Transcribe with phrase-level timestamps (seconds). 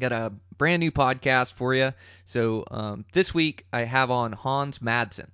[0.00, 1.92] Got a brand new podcast for you.
[2.24, 5.28] So um, this week I have on Hans Madsen.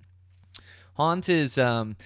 [0.95, 1.97] Hans is um,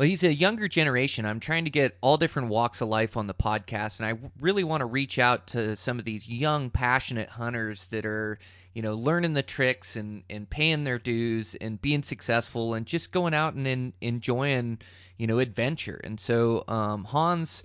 [0.00, 1.26] well, he's a younger generation.
[1.26, 4.64] I'm trying to get all different walks of life on the podcast, and I really
[4.64, 8.38] want to reach out to some of these young, passionate hunters that are,
[8.72, 13.12] you know, learning the tricks and, and paying their dues and being successful and just
[13.12, 14.78] going out and en- enjoying,
[15.18, 16.00] you know, adventure.
[16.02, 17.62] And so um, Hans,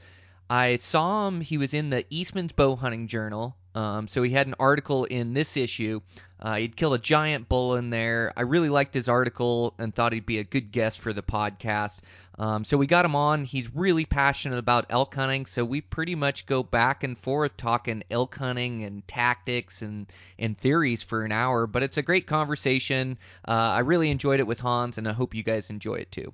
[0.49, 1.39] I saw him.
[1.39, 3.55] He was in the Eastman's Bow Hunting Journal.
[3.75, 5.99] Um, so he had an article in this issue.
[6.39, 8.31] Uh, he'd killed a giant bull in there.
[8.35, 11.99] I really liked his article and thought he'd be a good guest for the podcast.
[12.40, 13.46] Um, so we got him on.
[13.46, 18.03] He's really passionate about elk hunting, so we pretty much go back and forth talking
[18.09, 21.68] elk hunting and tactics and, and theories for an hour.
[21.68, 23.18] But it's a great conversation.
[23.46, 26.34] Uh, I really enjoyed it with Hans, and I hope you guys enjoy it too.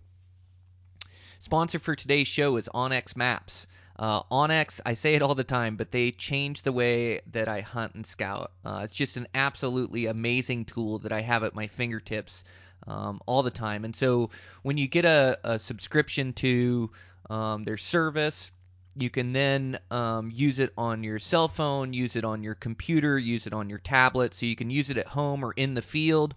[1.40, 3.66] Sponsor for today's show is onX Maps.
[3.98, 7.62] Uh, onX, I say it all the time, but they changed the way that I
[7.62, 8.52] hunt and scout.
[8.66, 12.44] Uh, it's just an absolutely amazing tool that I have at my fingertips
[12.88, 13.86] um, all the time.
[13.86, 14.32] And so
[14.64, 16.92] when you get a, a subscription to
[17.30, 18.52] um, their service,
[18.96, 23.18] you can then um, use it on your cell phone, use it on your computer,
[23.18, 24.34] use it on your tablet.
[24.34, 26.36] So you can use it at home or in the field.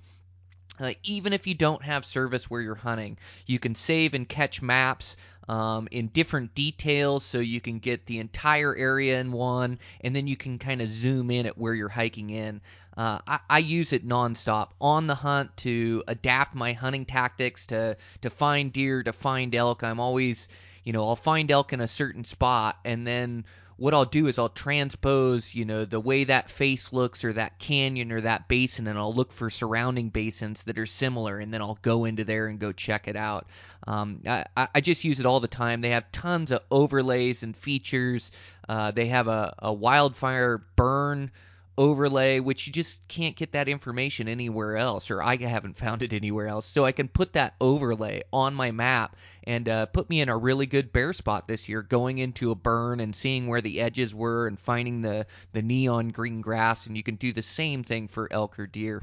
[0.81, 4.61] Uh, even if you don't have service where you're hunting, you can save and catch
[4.61, 5.17] maps
[5.49, 10.27] um, in different details so you can get the entire area in one, and then
[10.27, 12.61] you can kind of zoom in at where you're hiking in.
[12.97, 17.97] Uh, I, I use it nonstop on the hunt to adapt my hunting tactics to
[18.23, 19.83] to find deer, to find elk.
[19.83, 20.49] I'm always,
[20.85, 23.45] you know, I'll find elk in a certain spot, and then
[23.77, 27.59] what I'll do is I'll transpose, you know, the way that face looks or that
[27.59, 31.61] canyon or that basin, and I'll look for surrounding basins that are similar, and then
[31.61, 33.47] I'll go into there and go check it out.
[33.87, 35.81] Um, I, I just use it all the time.
[35.81, 38.31] They have tons of overlays and features.
[38.69, 41.31] Uh, they have a, a wildfire burn
[41.77, 46.13] overlay, which you just can't get that information anywhere else, or I haven't found it
[46.13, 46.67] anywhere else.
[46.67, 50.37] So I can put that overlay on my map and uh, put me in a
[50.37, 54.15] really good bear spot this year, going into a burn and seeing where the edges
[54.15, 56.87] were and finding the, the neon green grass.
[56.87, 59.03] And you can do the same thing for elk or deer.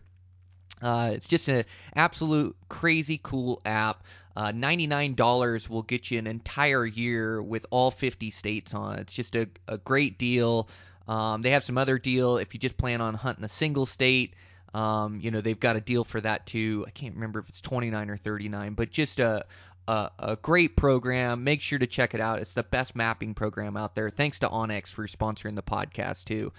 [0.81, 1.65] Uh, it's just an
[1.95, 4.03] absolute crazy cool app.
[4.35, 9.01] Uh, $99 will get you an entire year with all 50 states on it.
[9.01, 10.69] It's just a, a great deal.
[11.11, 14.33] Um, they have some other deal if you just plan on hunting a single state.
[14.73, 16.85] Um, you know, they've got a deal for that too.
[16.87, 19.45] I can't remember if it's 29 or 39, but just a,
[19.89, 21.43] a, a great program.
[21.43, 22.39] Make sure to check it out.
[22.39, 24.09] It's the best mapping program out there.
[24.09, 26.53] Thanks to onX for sponsoring the podcast too.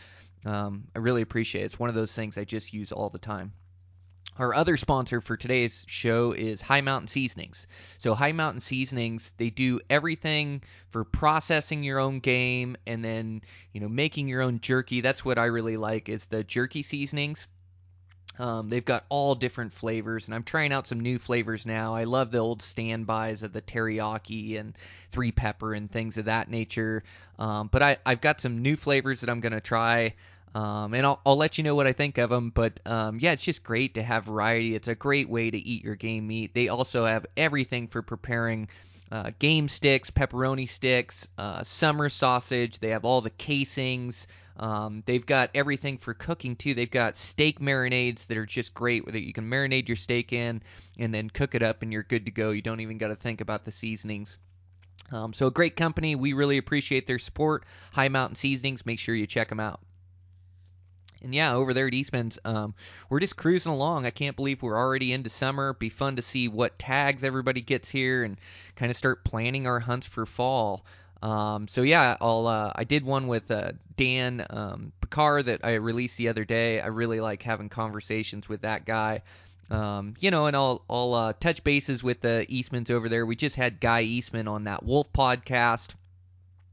[0.44, 1.64] Um, I really appreciate it.
[1.64, 3.54] It's one of those things I just use all the time.
[4.38, 7.66] Our other sponsor for today's show is High Mountain Seasonings.
[7.98, 13.42] So High Mountain Seasonings, they do everything for processing your own game and then,
[13.72, 15.02] you know, making your own jerky.
[15.02, 17.46] That's what I really like is the jerky seasonings.
[18.38, 21.94] Um, they've got all different flavors, and I'm trying out some new flavors now.
[21.94, 24.76] I love the old standbys of the teriyaki and
[25.10, 27.04] three pepper and things of that nature.
[27.38, 30.14] Um, but I, I've got some new flavors that I'm going to try.
[30.54, 32.50] Um, and I'll, I'll let you know what I think of them.
[32.50, 34.74] But um, yeah, it's just great to have variety.
[34.74, 36.54] It's a great way to eat your game meat.
[36.54, 38.68] They also have everything for preparing
[39.10, 42.78] uh, game sticks, pepperoni sticks, uh, summer sausage.
[42.78, 44.26] They have all the casings.
[44.56, 46.74] Um, they've got everything for cooking too.
[46.74, 50.62] They've got steak marinades that are just great that you can marinate your steak in
[50.98, 52.50] and then cook it up and you're good to go.
[52.50, 54.38] You don't even got to think about the seasonings.
[55.10, 56.14] Um, so a great company.
[56.14, 57.64] We really appreciate their support.
[57.92, 58.86] High Mountain Seasonings.
[58.86, 59.80] Make sure you check them out.
[61.22, 62.74] And yeah, over there at Eastman's, um,
[63.08, 64.06] we're just cruising along.
[64.06, 65.72] I can't believe we're already into summer.
[65.72, 68.36] Be fun to see what tags everybody gets here and
[68.76, 70.84] kind of start planning our hunts for fall.
[71.22, 75.74] Um, so yeah, I'll uh, I did one with uh, Dan um, Pickar that I
[75.74, 76.80] released the other day.
[76.80, 79.22] I really like having conversations with that guy.
[79.70, 83.24] Um, you know, and I'll I'll uh, touch bases with the Eastmans over there.
[83.24, 85.94] We just had Guy Eastman on that Wolf podcast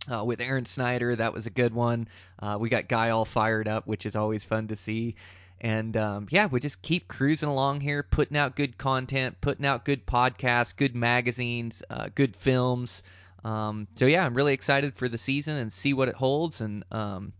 [0.09, 1.15] uh, with Aaron Snyder.
[1.15, 2.07] That was a good one.
[2.39, 5.15] Uh, we got Guy all fired up, which is always fun to see.
[5.61, 9.83] And um, yeah, we just keep cruising along here, putting out good content, putting out
[9.83, 13.03] good podcasts, good magazines, uh, good films.
[13.43, 16.83] Um, so yeah, I'm really excited for the season and see what it holds and
[16.91, 17.33] um,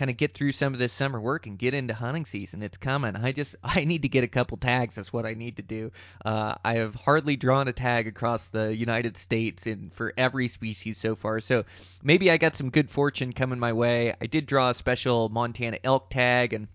[0.00, 2.62] kind of get through some of this summer work and get into hunting season.
[2.62, 3.16] It's coming.
[3.16, 4.94] I just I need to get a couple tags.
[4.94, 5.92] That's what I need to do.
[6.24, 10.96] Uh, I have hardly drawn a tag across the United States and for every species
[10.96, 11.40] so far.
[11.40, 11.64] So
[12.02, 14.14] maybe I got some good fortune coming my way.
[14.18, 16.68] I did draw a special Montana elk tag, and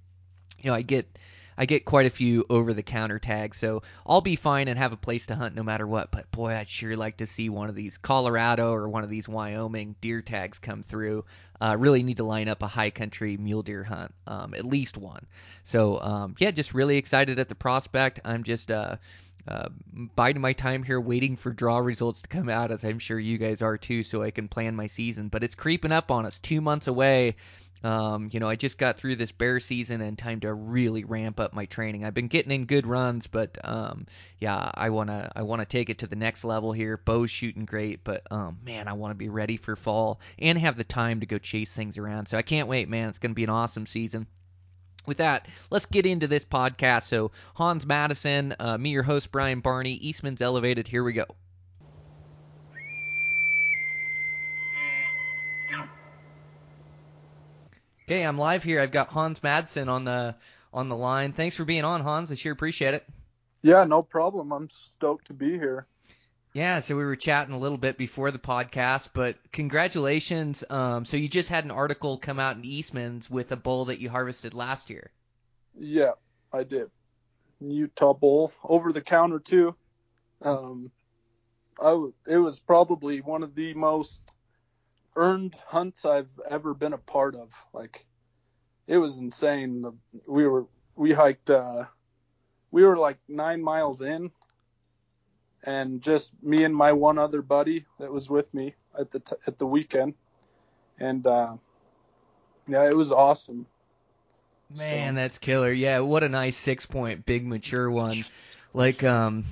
[0.59, 1.17] you know I get
[1.57, 4.91] I get quite a few over the counter tags, so I'll be fine and have
[4.93, 6.11] a place to hunt no matter what.
[6.11, 9.27] But boy, I'd sure like to see one of these Colorado or one of these
[9.27, 11.25] Wyoming deer tags come through.
[11.61, 14.97] Uh, really need to line up a high country mule deer hunt, um, at least
[14.97, 15.25] one.
[15.63, 18.19] So um, yeah, just really excited at the prospect.
[18.25, 18.97] I'm just uh,
[19.47, 19.69] uh,
[20.15, 23.37] biding my time here, waiting for draw results to come out, as I'm sure you
[23.37, 25.29] guys are too, so I can plan my season.
[25.29, 27.35] But it's creeping up on us, two months away.
[27.85, 31.39] Um, you know, I just got through this bear season and time to really ramp
[31.39, 32.03] up my training.
[32.03, 34.07] I've been getting in good runs, but um,
[34.39, 36.97] yeah, I wanna I wanna take it to the next level here.
[36.97, 40.77] Bow's shooting great, but um, man, I want to be ready for fall and have
[40.77, 42.25] the time to go chase things around.
[42.25, 43.09] So I can't wait, man.
[43.09, 44.25] It's gonna be an awesome season
[45.05, 47.03] with that, let's get into this podcast.
[47.03, 50.87] So, Hans Madison, uh, me, your host, Brian Barney, Eastman's Elevated.
[50.87, 51.25] Here we go.
[58.07, 58.81] Okay, I'm live here.
[58.81, 60.35] I've got Hans Madsen on the
[60.71, 61.33] on the line.
[61.33, 62.31] Thanks for being on, Hans.
[62.31, 63.03] I sure appreciate it.
[63.63, 64.51] Yeah, no problem.
[64.51, 65.87] I'm stoked to be here.
[66.53, 70.63] Yeah, so we were chatting a little bit before the podcast, but congratulations.
[70.69, 73.99] Um, so you just had an article come out in Eastman's with a bull that
[73.99, 75.09] you harvested last year.
[75.75, 76.11] Yeah,
[76.53, 76.91] I did.
[77.59, 79.75] Utah bull, over the counter too.
[80.43, 80.91] Um,
[81.81, 84.34] I w- it was probably one of the most
[85.15, 87.53] earned hunts I've ever been a part of.
[87.73, 88.05] Like,
[88.87, 89.85] it was insane.
[90.27, 90.65] We were
[90.95, 91.49] we hiked.
[91.49, 91.85] Uh,
[92.71, 94.31] we were like nine miles in,
[95.63, 99.35] and just me and my one other buddy that was with me at the t-
[99.47, 100.13] at the weekend,
[100.99, 101.55] and uh,
[102.67, 103.65] yeah, it was awesome.
[104.75, 105.71] Man, So- that's killer.
[105.71, 108.25] Yeah, what a nice six point, big mature one.
[108.73, 109.45] Like, um,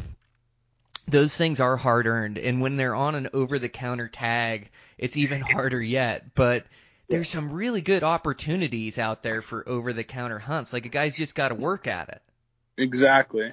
[1.08, 4.70] those things are hard earned, and when they're on an over the counter tag,
[5.04, 6.34] it's even harder yet.
[6.34, 6.66] But
[7.10, 10.72] there's some really good opportunities out there for over the counter hunts.
[10.72, 12.22] Like a guy's just got to work at it.
[12.78, 13.52] Exactly.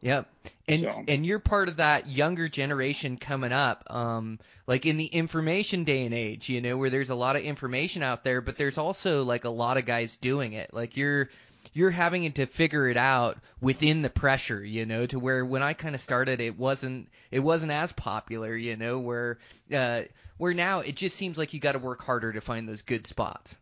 [0.00, 0.28] Yep.
[0.68, 3.84] And So- and you're part of that younger generation coming up.
[3.88, 7.42] Um like in the information day and age, you know, where there's a lot of
[7.42, 10.72] information out there, but there's also like a lot of guys doing it.
[10.72, 11.28] Like you're
[11.76, 15.74] you're having to figure it out within the pressure, you know, to where when I
[15.74, 19.38] kind of started it wasn't it wasn't as popular, you know, where
[19.72, 20.02] uh
[20.38, 23.06] where now it just seems like you got to work harder to find those good
[23.06, 23.58] spots.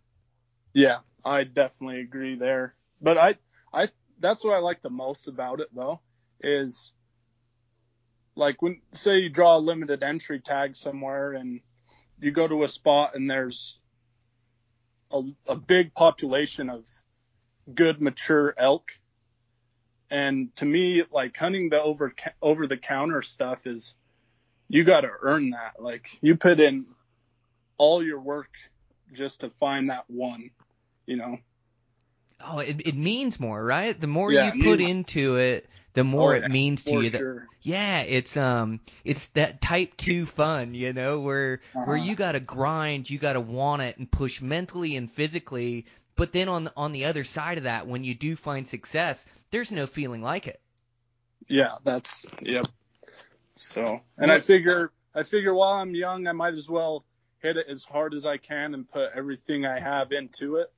[0.72, 2.76] Yeah, I definitely agree there.
[3.02, 3.34] But I,
[3.72, 3.88] I,
[4.20, 5.98] that's what I like the most about it though,
[6.40, 6.92] is
[8.36, 11.60] like when say you draw a limited entry tag somewhere and
[12.20, 13.80] you go to a spot and there's
[15.10, 16.86] a, a big population of
[17.72, 18.98] good mature elk.
[20.10, 23.94] And to me, like hunting the over over the counter stuff is,
[24.68, 25.74] you got to earn that.
[25.80, 26.86] Like you put in
[27.78, 28.50] all your work
[29.12, 30.50] just to find that one,
[31.06, 31.38] you know.
[32.46, 33.98] Oh, it it means more, right?
[33.98, 37.02] The more Yeah, you put means- into it, the more Oh, it yeah, means to
[37.02, 37.10] you.
[37.10, 37.46] That, sure.
[37.62, 42.04] Yeah, it's um, it's that type two fun, you know, where where Uh-huh.
[42.04, 45.86] you got to grind, you got to want it and push mentally and physically.
[46.16, 49.72] But then on on the other side of that, when you do find success, there's
[49.72, 50.60] no feeling like it.
[51.48, 52.66] Yeah, that's yep.
[53.54, 57.04] So, and I figure I figure while I'm young, I might as well
[57.38, 60.72] hit it as hard as I can and put everything I have into it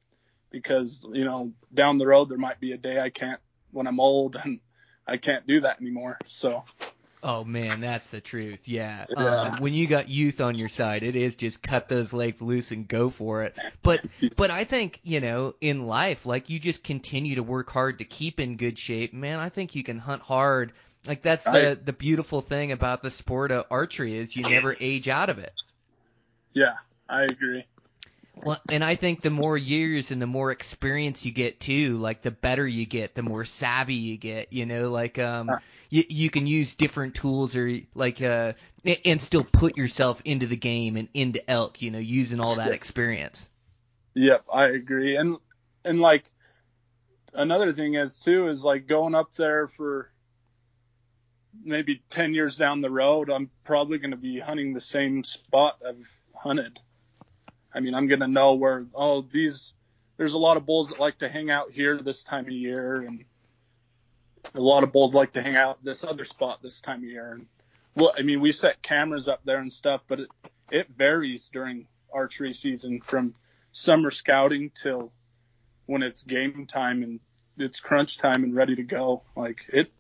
[0.50, 4.00] because, you know, down the road there might be a day I can't when I'm
[4.00, 4.60] old and
[5.06, 6.18] I can't do that anymore.
[6.26, 6.64] So,
[7.28, 8.68] Oh man, that's the truth.
[8.68, 9.04] Yeah.
[9.18, 9.40] Yeah.
[9.40, 12.70] Um, when you got youth on your side, it is just cut those legs loose
[12.70, 13.56] and go for it.
[13.82, 14.06] But
[14.36, 18.04] but I think you know in life, like you just continue to work hard to
[18.04, 19.12] keep in good shape.
[19.12, 20.72] Man, I think you can hunt hard.
[21.04, 25.08] Like that's the the beautiful thing about the sport of archery is you never age
[25.08, 25.52] out of it.
[26.54, 26.74] yeah,
[27.08, 27.64] I agree.
[28.36, 32.22] Well, and I think the more years and the more experience you get too, like
[32.22, 34.52] the better you get, the more savvy you get.
[34.52, 35.50] You know, like um.
[35.90, 38.52] You you can use different tools or like uh,
[39.04, 41.82] and still put yourself into the game and into elk.
[41.82, 43.48] You know, using all that experience.
[44.14, 45.16] Yep, I agree.
[45.16, 45.36] And
[45.84, 46.24] and like
[47.34, 50.10] another thing is too is like going up there for
[51.64, 55.78] maybe 10 years down the road, I'm probably going to be hunting the same spot
[55.86, 56.78] I've hunted.
[57.74, 59.74] I mean, I'm going to know where oh these
[60.16, 63.02] there's a lot of bulls that like to hang out here this time of year
[63.02, 63.24] and
[64.54, 67.32] a lot of bulls like to hang out this other spot this time of year
[67.32, 67.46] and
[67.98, 70.28] well, I mean, we set cameras up there and stuff, but it
[70.70, 73.34] it varies during archery season from
[73.72, 75.12] summer scouting till
[75.86, 77.20] when it's game time and
[77.56, 79.22] it's crunch time and ready to go.
[79.34, 79.90] Like it,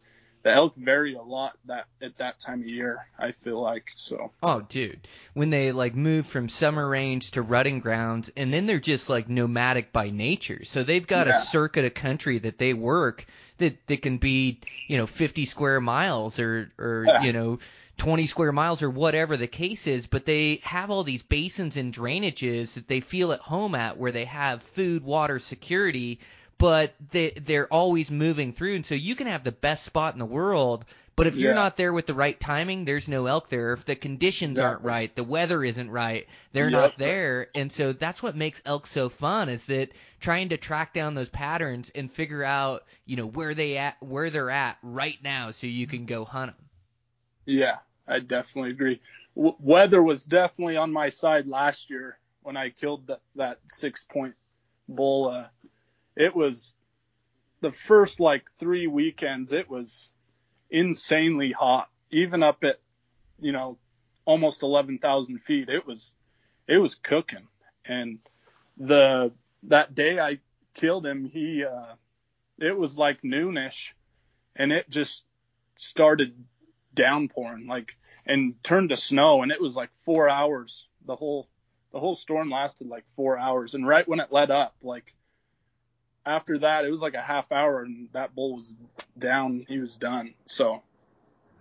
[0.42, 3.06] the elk vary a lot that at that time of year.
[3.18, 4.30] I feel like so.
[4.42, 8.78] Oh, dude, when they like move from summer range to rutting grounds, and then they're
[8.78, 10.66] just like nomadic by nature.
[10.66, 11.38] So they've got Yeah.
[11.38, 13.24] a circuit of country that they work
[13.58, 17.22] that that can be you know 50 square miles or or Yeah.
[17.22, 17.58] you know
[17.98, 21.94] 20 square miles or whatever the case is, but they have all these basins and
[21.94, 26.20] drainages that they feel at home at where they have food, water, security,
[26.58, 30.18] but they they're always moving through and so you can have the best spot in
[30.18, 30.84] the world,
[31.16, 33.72] but if you're not there with the right timing, there's no elk there.
[33.72, 36.72] If the conditions aren't right, the weather isn't right, they're Yep.
[36.72, 37.46] not there.
[37.54, 41.28] And so that's what makes elk so fun is that trying to track down those
[41.28, 45.66] patterns and figure out, you know, where they at where they're at right now so
[45.66, 46.66] you can go hunt them.
[47.44, 49.00] Yeah, I definitely agree.
[49.34, 54.04] W- weather was definitely on my side last year when I killed that, that six
[54.04, 54.34] point
[54.88, 55.28] bull.
[55.28, 55.46] Uh,
[56.16, 56.74] it was
[57.60, 59.52] the first like three weekends.
[59.52, 60.10] It was
[60.70, 62.80] insanely hot, even up at
[63.40, 63.78] you know
[64.24, 65.68] almost eleven thousand feet.
[65.68, 66.12] It was
[66.66, 67.46] it was cooking,
[67.84, 68.18] and
[68.76, 69.32] the
[69.66, 70.38] that day I
[70.74, 71.94] killed him, he uh,
[72.58, 73.92] it was like noonish,
[74.54, 75.24] and it just
[75.76, 76.34] started
[76.94, 80.86] downpouring like and turned to snow and it was like four hours.
[81.06, 81.48] The whole
[81.92, 85.14] the whole storm lasted like four hours and right when it let up like
[86.24, 88.74] after that it was like a half hour and that bull was
[89.18, 90.34] down he was done.
[90.46, 90.82] So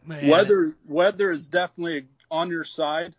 [0.06, 3.16] Man, weather weather is definitely on your side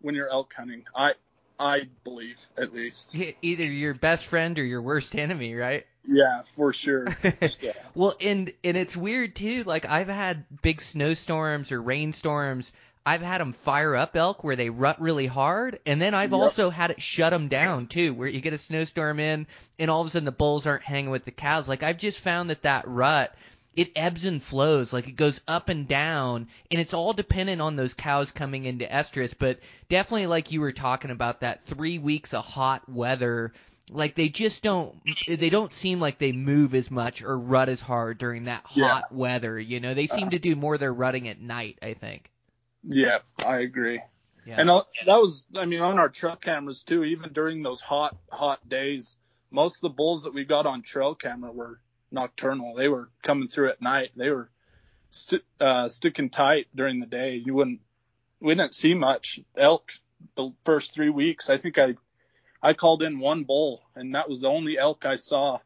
[0.00, 0.84] when you're elk hunting.
[0.94, 1.14] I
[1.60, 5.86] i believe at least either your best friend or your worst enemy, right?
[6.08, 7.06] yeah for sure
[7.60, 7.72] yeah.
[7.94, 9.64] Well, and and it's weird too.
[9.64, 12.72] Like I've had big snowstorms or rainstorms.
[13.04, 16.40] I've had them fire up elk where they rut really hard, and then I've Yep.
[16.40, 19.46] also had it shut them down too, where you get a snowstorm in,
[19.78, 21.68] and all of a sudden the bulls aren't hanging with the cows.
[21.68, 23.34] Like I've just found that that rut,
[23.74, 27.76] it ebbs and flows, like it goes up and down, and it's all dependent on
[27.76, 29.34] those cows coming into estrus.
[29.38, 33.52] But definitely, like you were talking about, that three weeks of hot weather
[33.92, 34.96] like they just don't
[35.26, 38.76] they don't seem like they move as much or rut as hard during that hot
[39.10, 39.16] Yeah.
[39.16, 42.30] weather you know they seem to do more of their rutting at night i think
[42.84, 44.00] yeah i agree
[44.46, 47.04] yeah And that was, I mean, on our trail cameras too.
[47.04, 49.16] Even during those hot, hot days,
[49.50, 51.78] most of the bulls that we got on trail camera were
[52.10, 52.74] nocturnal.
[52.74, 54.10] They were coming through at night.
[54.16, 54.50] They were
[55.10, 57.36] st- uh, sticking tight during the day.
[57.36, 57.80] You wouldn't,
[58.40, 59.92] we didn't see much elk
[60.36, 61.50] the first three weeks.
[61.50, 61.96] I think I,
[62.62, 65.58] I called in one bull, and that was the only elk I saw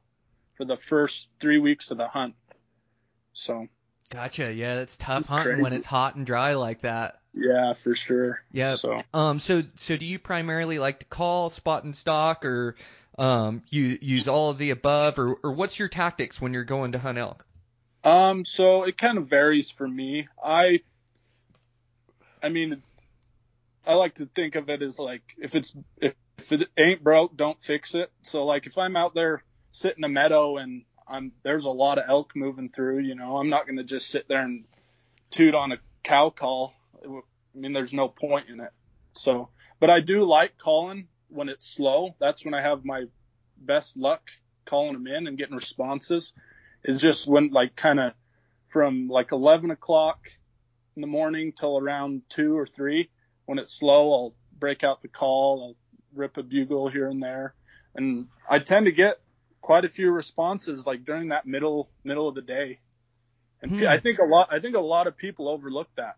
[0.56, 2.34] for the first three weeks of the hunt.
[3.32, 3.68] So
[4.10, 8.42] gotcha yeah that's tough hunting when it's hot and dry like that yeah, for sure.
[8.52, 8.76] Yeah.
[8.76, 9.02] So.
[9.12, 12.76] um so so do you primarily like to call spot and stalk or
[13.18, 16.92] um you use all of the above or or what's your tactics when you're going
[16.92, 17.47] to hunt elk
[18.04, 20.28] Um, so it kind of varies for me.
[20.42, 20.80] I,
[22.42, 22.83] I mean,
[23.87, 27.37] I like to think of it as like if it's if, if it ain't broke,
[27.37, 28.12] don't fix it.
[28.23, 31.99] So like if I'm out there sitting in a meadow and I'm there's a lot
[31.99, 34.64] of elk moving through, you know, I'm not gonna just sit there and
[35.30, 36.75] toot on a cow call.
[37.02, 37.21] I
[37.54, 38.73] mean, there's no point in it.
[39.14, 39.49] So,
[39.80, 42.14] but I do like calling when it's slow.
[42.21, 43.05] That's when I have my
[43.57, 44.23] best luck
[44.67, 46.33] calling them in and getting responses
[46.85, 48.14] is just when like kind of
[48.69, 50.19] from like 11 o'clock
[50.97, 53.11] in the morning till around two or three.
[53.47, 55.62] When it's slow, I'll break out the call.
[55.62, 55.76] I'll
[56.19, 57.55] rip a bugle here and there,
[57.95, 59.21] and I tend to get
[59.61, 62.79] quite a few responses like during that middle middle of the day.
[63.61, 63.87] And Hmm.
[63.87, 66.17] I think a lot I think a lot of people overlook that.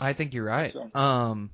[0.00, 0.70] I think you're right.
[0.72, 1.50] So- Um,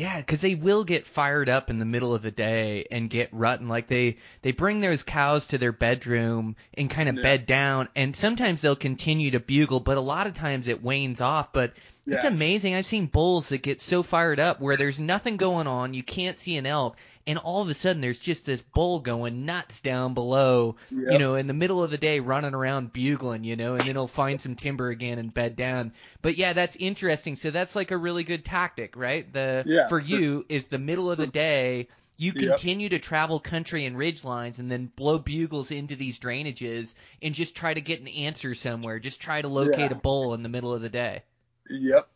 [0.00, 3.28] yeah, because they will get fired up in the middle of the day and get
[3.32, 3.68] rutting.
[3.68, 7.22] Like they they bring those cows to their bedroom and kind of Yeah.
[7.22, 11.20] bed down, and sometimes they'll continue to bugle, but a lot of times it wanes
[11.20, 11.52] off.
[11.52, 11.74] But
[12.06, 12.74] it's amazing.
[12.74, 16.38] I've seen bulls that get so fired up where there's nothing going on, you can't
[16.38, 20.14] see an elk, and all of a sudden there's just this bull going nuts down
[20.14, 20.76] below
[21.06, 23.94] you know, in the middle of the day running around bugling, you know, and then
[23.96, 25.92] he'll find some timber again and bed down.
[26.22, 27.36] But yeah, that's interesting.
[27.36, 29.30] So that's like a really good tactic, right?
[29.32, 32.34] The Yeah, for you is the middle of the day you Yep.
[32.34, 37.34] continue to travel country and ridge lines and then blow bugles into these drainages and
[37.34, 38.98] just try to get an answer somewhere.
[38.98, 39.96] Just try to locate Yeah.
[39.96, 41.22] a bull in the middle of the day.
[41.68, 42.08] Yep.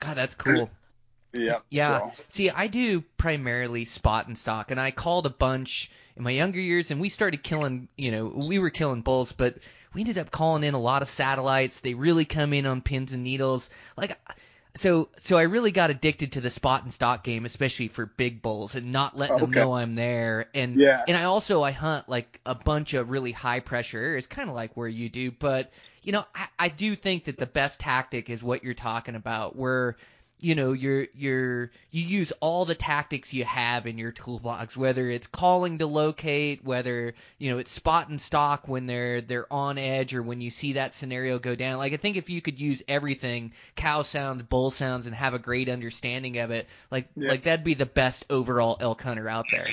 [0.00, 0.70] God, that's cool.
[1.34, 1.64] Yep.
[1.68, 1.98] Yeah.
[1.98, 6.30] So, See, I do primarily spot and stalk, and I called a bunch in my
[6.30, 9.58] younger years, and we started killing, you know, we were killing bulls, but
[9.94, 11.80] we ended up calling in a lot of satellites.
[11.80, 13.68] They really come in on pins and needles.
[13.96, 14.16] Like,
[14.76, 18.42] so so I really got addicted to the spot and stock game, especially for big
[18.42, 20.46] bulls and not letting them know I'm there.
[20.54, 21.04] And Yeah.
[21.06, 24.54] and I also I hunt like a bunch of really high pressure areas, kind of
[24.54, 25.30] like where you do.
[25.30, 25.70] But
[26.02, 29.56] you know, I, I do think that the best tactic is what you're talking about,
[29.56, 29.96] where
[30.40, 35.08] you know you're you're you use all the tactics you have in your toolbox whether
[35.08, 39.78] it's calling to locate whether you know it's spot and stalk when they're they're on
[39.78, 41.78] edge or when you see that scenario go down.
[41.78, 45.38] Like i think if you could use everything cow sounds bull sounds and have a
[45.38, 47.30] great understanding of it like Yeah.
[47.30, 49.66] like that'd be the best overall elk hunter out there.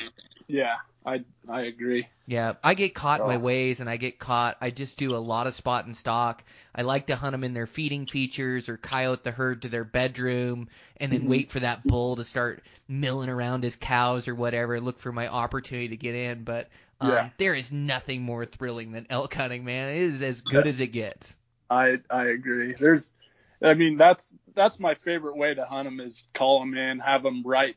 [0.47, 2.07] Yeah, I I agree.
[2.27, 3.39] yeah, I get caught in my Oh.
[3.39, 4.57] ways, and I get caught.
[4.61, 6.43] I just do a lot of spot and stalk.
[6.73, 9.83] I like to hunt them in their feeding features or coyote the herd to their
[9.83, 11.27] bedroom, and then Mhm.
[11.27, 14.79] wait for that bull to start milling around his cows or whatever.
[14.79, 16.43] Look for my opportunity to get in.
[16.43, 16.69] But
[17.01, 17.31] um, Yeah.
[17.37, 19.89] there is nothing more thrilling than elk hunting, man.
[19.89, 21.35] It is as good as it gets.
[21.69, 22.73] I I agree.
[22.73, 23.13] There's,
[23.61, 27.23] I mean, that's that's my favorite way to hunt them is call them in, have
[27.23, 27.75] them right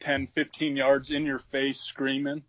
[0.00, 2.44] 10, 15 yards in your face screaming.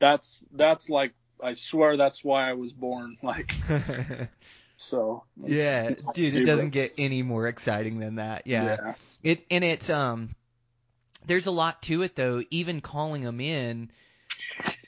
[0.00, 3.16] That's that's like I swear that's why I was born.
[3.22, 3.54] Like
[4.76, 5.24] so.
[5.44, 8.46] yeah, dude, it doesn't get any more exciting than that.
[8.46, 8.94] Yeah.
[9.22, 10.34] It and it's um
[11.26, 12.42] there's a lot to it though.
[12.50, 13.90] Even calling them in,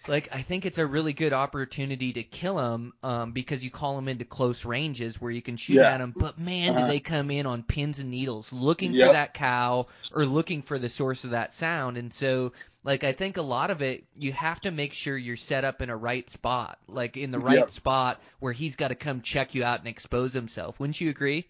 [0.07, 3.97] like I think it's a really good opportunity to kill them um, because you call
[3.97, 5.89] them into close ranges where you can shoot Yeah.
[5.89, 6.15] at them.
[6.19, 6.87] But man, do Uh-huh.
[6.87, 10.89] they come in on pins and needles, looking for that cow or looking for the
[10.89, 11.97] source of that sound.
[11.97, 12.53] And so,
[12.85, 15.83] like I think a lot of it, you have to make sure you're set up
[15.83, 17.71] in a right spot, like in the right Yep.
[17.71, 20.81] spot where he's got to come check you out and expose himself.
[20.81, 21.49] Wouldn't you agree?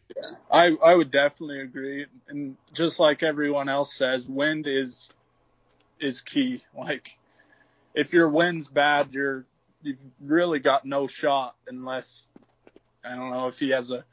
[0.50, 5.10] I I would definitely agree, and just like everyone else says, wind is
[6.00, 6.62] is key.
[6.76, 7.08] Like
[7.94, 9.46] if your wind's bad, you're
[9.82, 12.28] you've really got no shot unless
[13.04, 14.04] I don't know if he has a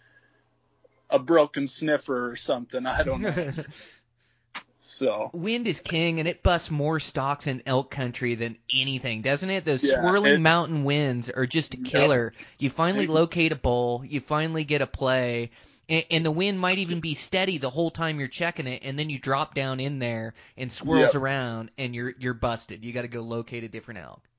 [1.10, 2.86] a broken sniffer or something.
[2.86, 3.34] I don't know.
[4.80, 9.50] so Wind is king, and it busts more stalks in elk country than anything, doesn't
[9.50, 9.66] it?
[9.66, 11.86] Those Yeah, swirling it- mountain winds are just a Yep.
[11.86, 12.34] killer.
[12.58, 15.52] You finally locate a bull, you finally get a play,
[15.90, 18.98] and, and the wind might even be steady the whole time you're checking it, and
[19.00, 21.16] then you drop down in there and swirls Yep.
[21.16, 22.86] around, and you're you're busted.
[22.86, 24.30] You got to go locate a different elk.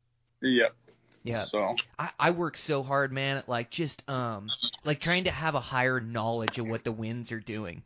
[0.42, 0.74] yep.
[1.24, 1.48] Yeah.
[1.48, 5.54] So I, I work so hard, man, at like just um like trying to have
[5.54, 7.82] a higher knowledge of what the winds are doing.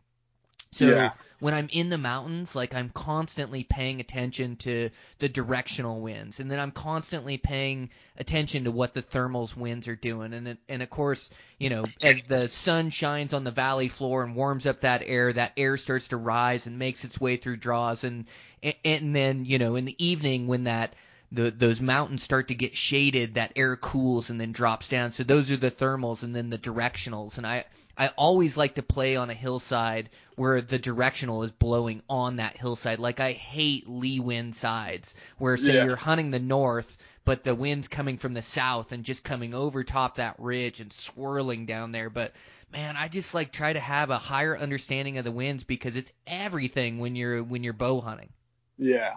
[0.73, 1.15] So Yeah.
[1.41, 6.51] When I'm in the mountains, like I'm constantly paying attention to the directional winds, and
[6.51, 10.91] then I'm constantly paying attention to what the thermals winds are doing, and and of
[10.91, 15.03] course, you know, as the sun shines on the valley floor and warms up that
[15.05, 18.27] air, that air starts to rise and makes its way through draws, and
[18.63, 20.95] and, and then you know in the evening when that
[21.33, 25.11] the those mountains start to get shaded, that air cools and then drops down.
[25.11, 27.39] So those are the thermals and then the directionals.
[27.39, 27.65] And I
[27.97, 32.57] I always like to play on a hillside where the directional is blowing on that
[32.57, 32.99] hillside.
[32.99, 35.85] Like I hate lee wind sides where say Yeah.
[35.85, 39.83] you're hunting the north but the wind's coming from the south and just coming over
[39.83, 42.11] top that ridge and swirling down there.
[42.11, 42.35] But
[42.71, 46.13] man, I just like try to have a higher understanding of the winds because it's
[46.27, 48.31] everything when you're when you're bow hunting.
[48.79, 49.15] yeah,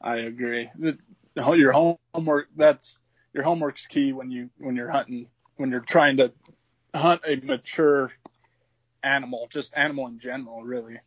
[0.00, 0.70] I agree.
[1.38, 2.98] Your homework that's
[3.32, 6.32] your homework's key when you when you're hunting when you're trying to
[6.94, 8.12] hunt a mature
[9.02, 10.98] animal, just animal in general, really.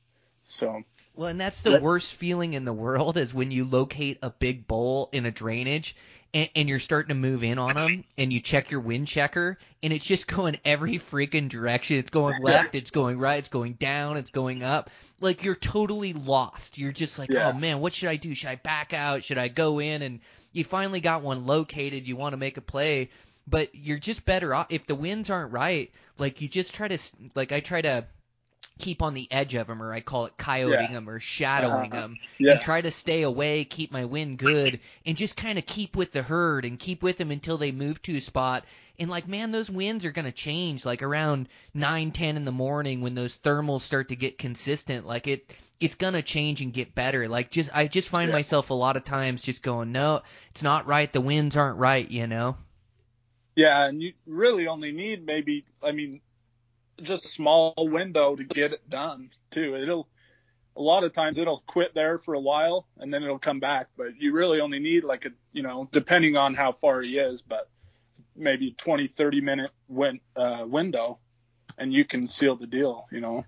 [0.44, 0.84] So
[1.15, 4.67] Well, and that's the worst feeling in the world is when you locate a big
[4.67, 5.96] bowl in a drainage
[6.34, 9.58] and, and you're starting to move in on them and you check your wind checker
[9.84, 11.98] and it's just going every freaking direction.
[11.98, 14.89] It's going left, it's going right, it's going down, it's going up.
[15.20, 16.78] Like you're totally lost.
[16.78, 17.50] You're just like, Yeah.
[17.50, 18.34] oh man, what should I do?
[18.34, 19.24] Should I back out?
[19.24, 20.02] Should I go in?
[20.02, 20.20] And
[20.52, 22.08] you finally got one located.
[22.08, 23.10] You want to make a play,
[23.48, 25.91] but you're just better off if the winds aren't right.
[26.17, 28.06] Like you just try to, s- like I try to
[28.82, 30.96] keep on the edge of them, or I call it coyoting Yeah.
[30.96, 32.02] them or shadowing Uh-huh.
[32.02, 35.65] them, yeah, and try to stay away, keep my wind good, and just kind of
[35.65, 38.65] keep with the herd and keep with them until they move to a spot.
[39.00, 40.86] And like, man, those winds are gonna change.
[40.86, 45.28] Like around nine, ten in the morning when those thermals start to get consistent, like
[45.28, 45.54] it.
[45.80, 47.28] It's gonna change and get better.
[47.28, 48.32] Like just, I just find Yeah.
[48.32, 51.12] myself a lot of times just going, no, it's not right.
[51.12, 52.58] The winds aren't right, you know.
[53.56, 56.22] yeah, and you really only need maybe, I mean,
[57.02, 59.76] just a small window to get it done too.
[59.76, 60.08] It'll
[60.76, 63.88] a lot of times it'll quit there for a while and then it'll come back,
[63.98, 67.42] but you really only need like a, you know, depending on how far he is,
[67.42, 67.70] but
[68.36, 71.20] maybe 20, 30 minute win, uh, window
[71.78, 73.46] and you can seal the deal, you know.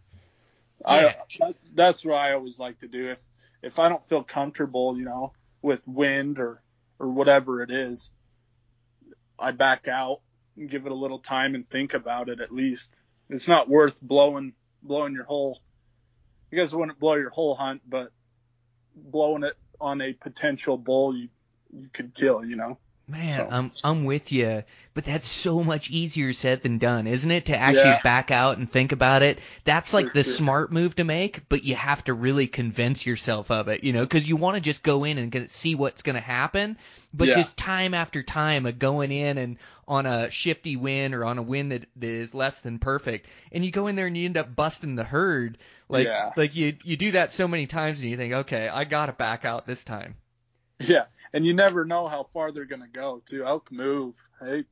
[0.86, 1.14] Yeah.
[1.14, 3.20] I that's, that's what I always like to do if
[3.62, 6.62] if I don't feel comfortable, you know, with wind or
[7.00, 8.12] or whatever it is,
[9.40, 10.20] I back out
[10.58, 12.98] and give it a little time and think about it at least.
[13.30, 15.62] It's not worth blowing blowing your whole
[16.52, 18.12] I guess it wouldn't blow your whole hunt, but
[18.96, 21.30] blowing it on a potential bull, you
[21.72, 22.46] you could kill.
[22.46, 22.78] You know.
[23.08, 27.32] Man, So- I'm I'm with you, but that's so much easier said than done, isn't
[27.32, 27.46] it?
[27.46, 28.02] To actually Yeah.
[28.04, 29.40] back out and think about it.
[29.64, 30.34] That's like For the sure.
[30.34, 34.02] smart move to make, but you have to really convince yourself of it, you know,
[34.04, 36.78] because you want to just go in and see what's going to happen,
[37.14, 37.36] but Yeah.
[37.36, 41.44] just time after time of going in and on a shifty wind or on a
[41.44, 44.38] wind that, that is less than perfect, and you go in there and you end
[44.38, 45.58] up busting the herd,
[45.90, 46.32] like Yeah.
[46.36, 49.14] like you you do that so many times and you think, okay, I got to
[49.14, 50.16] back out this time.
[50.80, 53.46] Yeah, and you never know how far they're gonna go too.
[53.46, 54.16] Elk move.
[54.40, 54.66] Hey,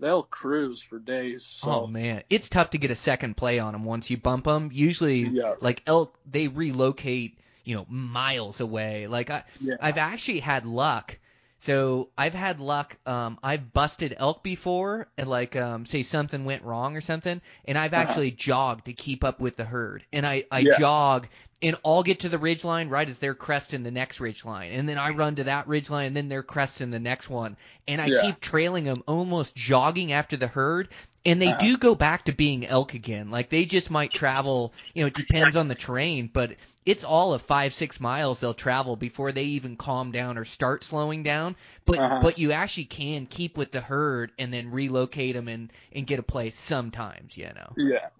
[0.00, 1.44] they'll cruise for days.
[1.46, 4.44] So Oh man, it's tough to get a second play on them once you bump
[4.46, 4.70] them.
[4.72, 5.54] Usually, Yeah.
[5.60, 9.06] like elk, they relocate, you know, miles away.
[9.08, 9.76] Like I, Yeah.
[9.78, 11.18] I've actually had luck.
[11.58, 12.96] So I've had luck.
[13.04, 17.76] Um, I've busted elk before, and like, um, say something went wrong or something, and
[17.76, 18.02] I've Uh-huh.
[18.02, 20.78] actually jogged to keep up with the herd, and I, I Yeah.
[20.78, 21.28] jog.
[21.62, 24.72] And I'll get to the ridge line right as they're cresting the next ridge line,
[24.72, 27.56] and then I run to that ridge line, and then they're cresting the next one,
[27.86, 28.10] and I Yeah.
[28.10, 30.88] keep trailing them, almost jogging after the herd,
[31.24, 31.70] and they Uh-huh.
[31.70, 33.30] do go back to being elk again.
[33.30, 37.34] Like they just might travel, you know, it depends on the terrain, but it's all
[37.34, 41.56] of five, six miles they'll travel before they even calm down or start slowing down.
[41.86, 42.20] But Uh-huh.
[42.20, 46.18] but you actually can keep with the herd and then relocate them and and get
[46.18, 47.76] a place sometimes, you know.
[47.76, 48.10] Yeah.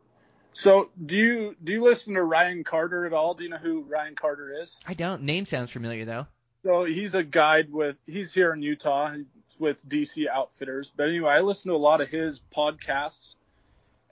[0.60, 3.32] So do you do you listen to Ryan Carter at all?
[3.32, 4.78] Do you know who Ryan Carter is?
[4.86, 5.22] I don't.
[5.22, 6.26] Name sounds familiar though.
[6.66, 9.14] So he's a guide with he's here in Utah
[9.58, 10.92] with DC Outfitters.
[10.94, 13.36] But anyway, I listen to a lot of his podcasts,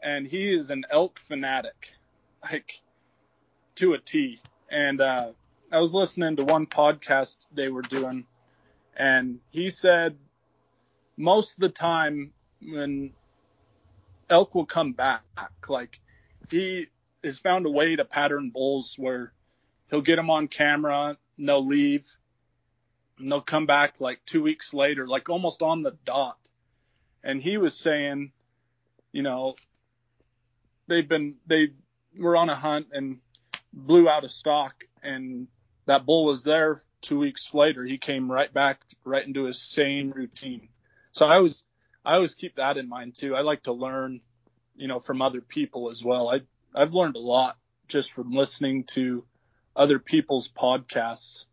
[0.02, 1.92] and he is an elk fanatic,
[2.42, 2.80] like
[3.74, 4.40] to a T.
[4.70, 5.32] And uh,
[5.70, 8.24] I was listening to one podcast they were doing,
[8.96, 10.16] and he said
[11.14, 12.32] most of the time
[12.62, 13.10] when
[14.30, 15.24] elk will come back,
[15.68, 16.00] like
[16.50, 16.86] he
[17.24, 19.32] has found a way to pattern bulls where
[19.90, 22.06] he'll get them on camera, and they'll leave,
[23.18, 26.38] and they'll come back like two weeks later, like almost on the dot.
[27.22, 28.32] And he was saying,
[29.12, 29.56] you know,
[30.86, 31.68] they've been they
[32.18, 33.18] were on a hunt and
[33.72, 35.48] blew out of stock, and
[35.86, 37.84] that bull was there two weeks later.
[37.84, 40.68] He came right back right into his same routine.
[41.12, 41.64] So I always
[42.04, 43.34] I always keep that in mind too.
[43.34, 44.20] I like to learn,
[44.78, 46.30] you know, from other people as well.
[46.30, 46.40] I
[46.74, 47.56] I've learned a lot
[47.88, 49.24] just from listening to
[49.74, 51.46] other people's podcasts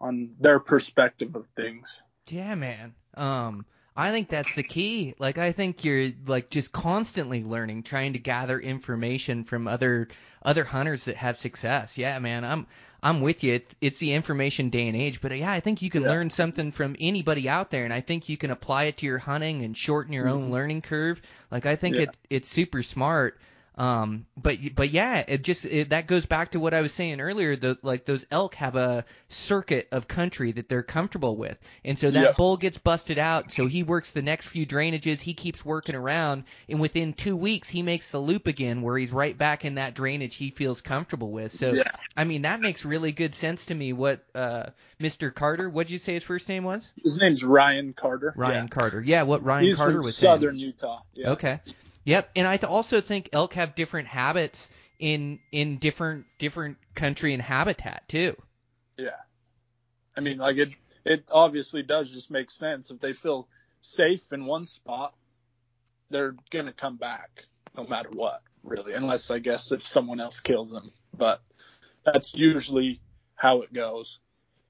[0.00, 2.02] on their perspective of things.
[2.28, 2.94] Yeah, man.
[3.14, 5.14] Um, I think that's the key.
[5.18, 10.08] Like, I think you're like just constantly learning, trying to gather information from other
[10.42, 11.98] other hunters that have success.
[11.98, 12.44] Yeah, man.
[12.44, 12.66] I'm
[13.02, 13.54] I'm with you.
[13.54, 16.10] It, it's the information day and age, but uh, yeah, I think you can Yeah.
[16.10, 19.18] learn something from anybody out there, and I think you can apply it to your
[19.18, 20.52] hunting and shorten your own mm-hmm.
[20.52, 21.22] learning curve.
[21.50, 22.02] Like, I think Yeah.
[22.02, 23.38] it it's super smart.
[23.80, 27.18] Um, but but yeah, it just it, that goes back to what I was saying
[27.18, 27.56] earlier.
[27.56, 32.10] The like those elk have a circuit of country that they're comfortable with, and so
[32.10, 32.32] that Yeah.
[32.32, 33.52] bull gets busted out.
[33.52, 35.22] So he works the next few drainages.
[35.22, 39.12] He keeps working around, and within two weeks he makes the loop again, where he's
[39.12, 41.50] right back in that drainage he feels comfortable with.
[41.50, 41.90] So Yeah.
[42.14, 43.94] I mean that makes really good sense to me.
[43.94, 44.66] What uh,
[45.00, 45.34] Mr.
[45.34, 45.70] Carter?
[45.70, 46.92] What did you say his first name was?
[47.02, 48.34] His name's Ryan Carter.
[48.36, 48.68] Ryan Yeah.
[48.68, 49.02] Carter.
[49.02, 50.34] Yeah, what Ryan He's Carter was saying.
[50.34, 51.00] Southern Utah.
[51.14, 51.30] Yeah.
[51.30, 51.60] Okay.
[52.04, 57.32] Yep, and I th- also think elk have different habits in in different different country
[57.32, 58.36] and habitat too.
[58.96, 59.16] Yeah.
[60.16, 60.68] I mean, like it,
[61.04, 62.90] it obviously does just make sense.
[62.90, 63.48] If they feel
[63.80, 65.14] safe in one spot,
[66.10, 67.44] they're going to come back
[67.76, 70.90] no matter what, really, unless I guess if someone else kills them.
[71.16, 71.40] But
[72.04, 73.00] that's usually
[73.34, 74.18] how it goes.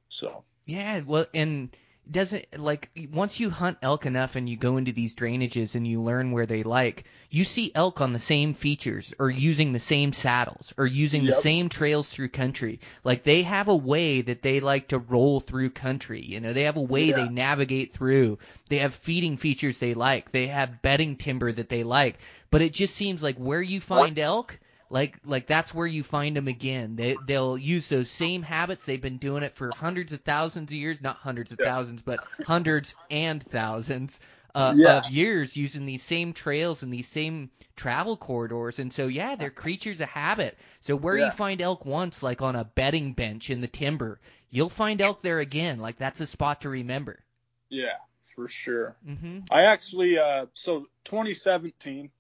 [0.09, 1.75] So, Yeah, well, and
[2.10, 6.02] doesn't like once you hunt elk enough and you go into these drainages and you
[6.02, 10.12] learn where they like, you see elk on the same features or using the same
[10.12, 12.80] saddles or using the same trails through country.
[13.04, 16.20] Like they have a way that they like to roll through country.
[16.22, 17.16] You know, they have a way Yeah.
[17.16, 18.38] they navigate through.
[18.68, 20.32] They have feeding features they like.
[20.32, 22.18] They have bedding timber that they like.
[22.50, 24.58] But it just seems like where you find elk,
[24.90, 26.96] like like that's where you find them again.
[26.96, 28.85] They they'll use those same habits.
[28.85, 31.66] They've been doing it for hundreds of thousands of years, not hundreds of Yeah.
[31.70, 34.20] thousands, but hundreds and thousands
[34.55, 34.85] uh, Yeah.
[34.85, 38.79] of years using these same trails and these same travel corridors.
[38.81, 40.59] And so yeah, they're creatures of habit.
[40.81, 41.24] So where Yeah.
[41.24, 45.22] you find elk once, like on a bedding bench in the timber, you'll find elk
[45.22, 45.79] there again.
[45.79, 47.24] Like that's a spot to remember.
[47.68, 47.96] yeah,
[48.35, 48.96] for sure.
[49.07, 49.40] Mm-hmm.
[49.50, 52.11] I actually, uh, so 2017,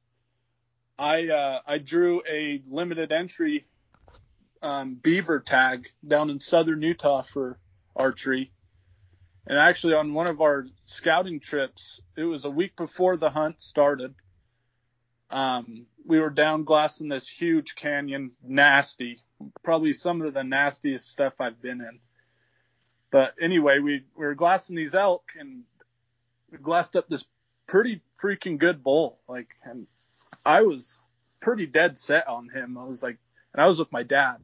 [1.00, 3.64] I uh, I drew a limited entry
[4.60, 7.58] um, beaver tag down in southern Utah for
[7.96, 8.52] archery,
[9.46, 13.62] and actually on one of our scouting trips, it was a week before the hunt
[13.62, 14.14] started.
[15.30, 19.20] um, we were down glassing this huge canyon, nasty,
[19.62, 22.00] probably some of the nastiest stuff I've been in.
[23.10, 25.62] But anyway, we, we were glassing these elk and
[26.50, 27.24] we glassed up this
[27.66, 29.18] pretty freaking good bull.
[29.28, 29.86] Like, and
[30.50, 31.06] I was
[31.40, 32.76] pretty dead set on him.
[32.76, 33.18] I was like,
[33.52, 34.36] and I was with my dad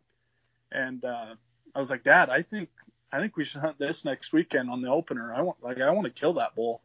[0.71, 1.35] and, uh,
[1.75, 2.69] I was like, dad, I think,
[3.13, 5.35] I think we should hunt this next weekend on the opener.
[5.35, 6.81] I want, like, I want to kill that bull.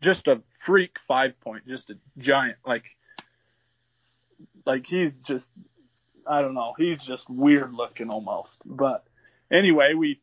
[0.00, 2.96] Just a freak five point, just a giant, like,
[4.64, 5.50] like he's just
[6.26, 8.62] I don't know, he's just weird looking almost.
[8.64, 9.04] But
[9.50, 10.20] anyway, we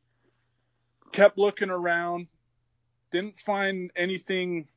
[1.11, 2.27] kept looking around,
[3.11, 4.67] didn't find anything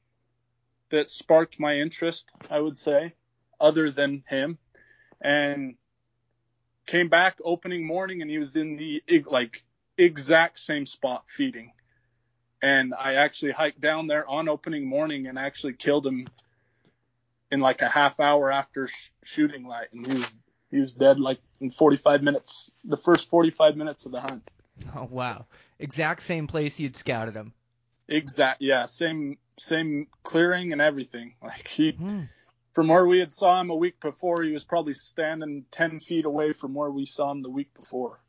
[0.91, 3.15] that sparked my interest, I would say,
[3.61, 4.59] other than him.
[5.21, 5.77] And
[6.87, 9.63] came back opening morning and he was in the like
[9.99, 11.73] exact same spot feeding.
[12.63, 16.29] And I actually hiked down there on opening morning and actually killed him
[17.51, 20.35] in like a half hour after sh- shooting light, and he was
[20.71, 24.49] he was dead like in 45 minutes, the first 45 minutes of the hunt.
[24.97, 25.47] Oh wow!
[25.79, 27.53] Exact same place you'd scouted him.
[28.09, 31.35] Exact, yeah, same same clearing and everything.
[31.43, 32.23] Like he, Hmm.
[32.73, 36.25] From where we had saw him a week before, he was probably standing 10 feet
[36.25, 38.21] away from where we saw him the week before.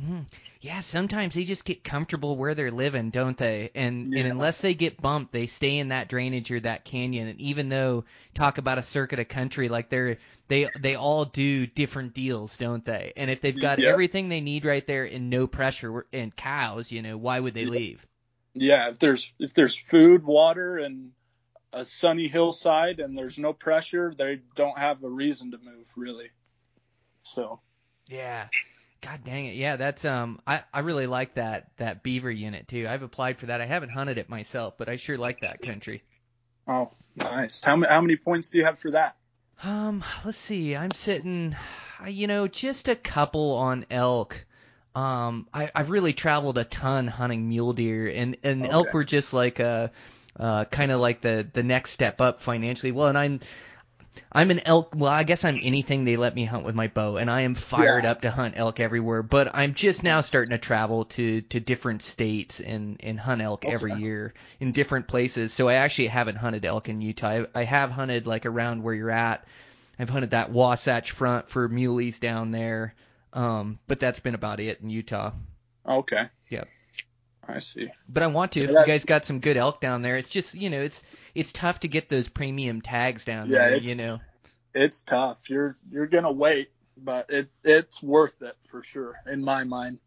[0.00, 0.26] Mhm.
[0.62, 3.70] Yeah, sometimes they just get comfortable where they're living, don't they?
[3.74, 4.16] And Yeah.
[4.16, 7.28] and unless they get bumped, they stay in that drainage or that canyon.
[7.28, 10.16] And even though talk about a circuit of country, like they're
[10.48, 13.12] they they all do different deals, don't they?
[13.16, 13.80] And if they've got Yep.
[13.80, 17.66] everything they need right there and no pressure and cows, you know, why would they
[17.66, 17.66] Yep.
[17.66, 18.06] leave?
[18.54, 21.12] Yeah, if there's if there's food, water, and
[21.72, 26.30] a sunny hillside, and there's no pressure, they don't have a reason to move really.
[27.22, 27.60] So
[28.06, 28.48] Yeah.
[29.00, 29.54] God dang it.
[29.54, 32.86] Yeah, that's um I, I really like that that beaver unit too.
[32.88, 33.60] I've applied for that.
[33.60, 36.02] I haven't hunted it myself, but I sure like that country.
[36.66, 37.64] Oh, nice.
[37.64, 39.16] How many how many points do you have for that?
[39.62, 40.76] Um, let's see.
[40.76, 41.56] I'm sitting,
[42.06, 44.44] you know, just a couple on elk.
[44.94, 49.32] Um, I, I've really traveled a ton hunting mule deer, and and elk were just
[49.32, 49.92] like a,
[50.36, 52.92] uh, kind of like the the next step up financially.
[52.92, 53.40] Well, and I'm.
[54.32, 54.94] I'm an elk.
[54.96, 57.54] Well, I guess I'm anything they let me hunt with my bow, and I am
[57.54, 58.10] fired Yeah.
[58.10, 59.22] up to hunt elk everywhere.
[59.22, 63.64] But I'm just now starting to travel to to different states and and hunt elk
[63.64, 65.52] every year in different places.
[65.52, 67.28] So I actually haven't hunted elk in Utah.
[67.28, 69.46] I, I have hunted like around where you're at.
[70.00, 72.94] I've hunted that Wasatch Front for muleys down there,
[73.32, 75.30] um, but that's been about it in Utah.
[75.88, 76.28] Okay.
[76.50, 76.68] Yep.
[77.48, 77.90] I see.
[78.08, 78.60] But I want to.
[78.60, 81.02] If you guys got some good elk down there, it's just you know it's
[81.34, 83.76] it's tough to get those premium tags down Yeah, there.
[83.78, 84.20] You know.
[84.74, 85.48] It's tough.
[85.48, 89.98] You're you're gonna wait, but it it's worth it for sure in my mind.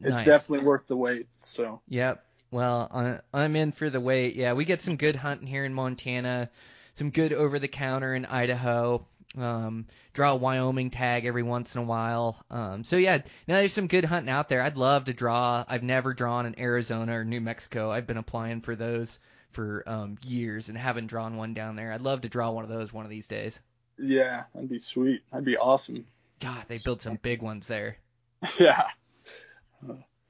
[0.00, 0.26] It's Nice.
[0.26, 1.28] definitely worth the wait.
[1.40, 2.24] So Yep.
[2.50, 4.36] Well, I, I'm in for the wait.
[4.36, 6.50] Yeah, we get some good hunting here in Montana,
[6.94, 9.06] some good over the counter in Idaho.
[9.36, 12.44] Um, draw a Wyoming tag every once in a while.
[12.50, 13.18] Um, so yeah,
[13.48, 14.62] now there's some good hunting out there.
[14.62, 15.64] I'd love to draw.
[15.66, 17.90] I've never drawn in Arizona or New Mexico.
[17.90, 19.18] I've been applying for those
[19.52, 21.92] for um, years and haven't drawn one down there.
[21.92, 23.60] I'd love to draw one of those one of these days.
[23.98, 25.22] yeah, that'd be sweet.
[25.30, 26.06] That'd be awesome.
[26.40, 27.96] God, they built some big ones there.
[28.58, 28.88] yeah.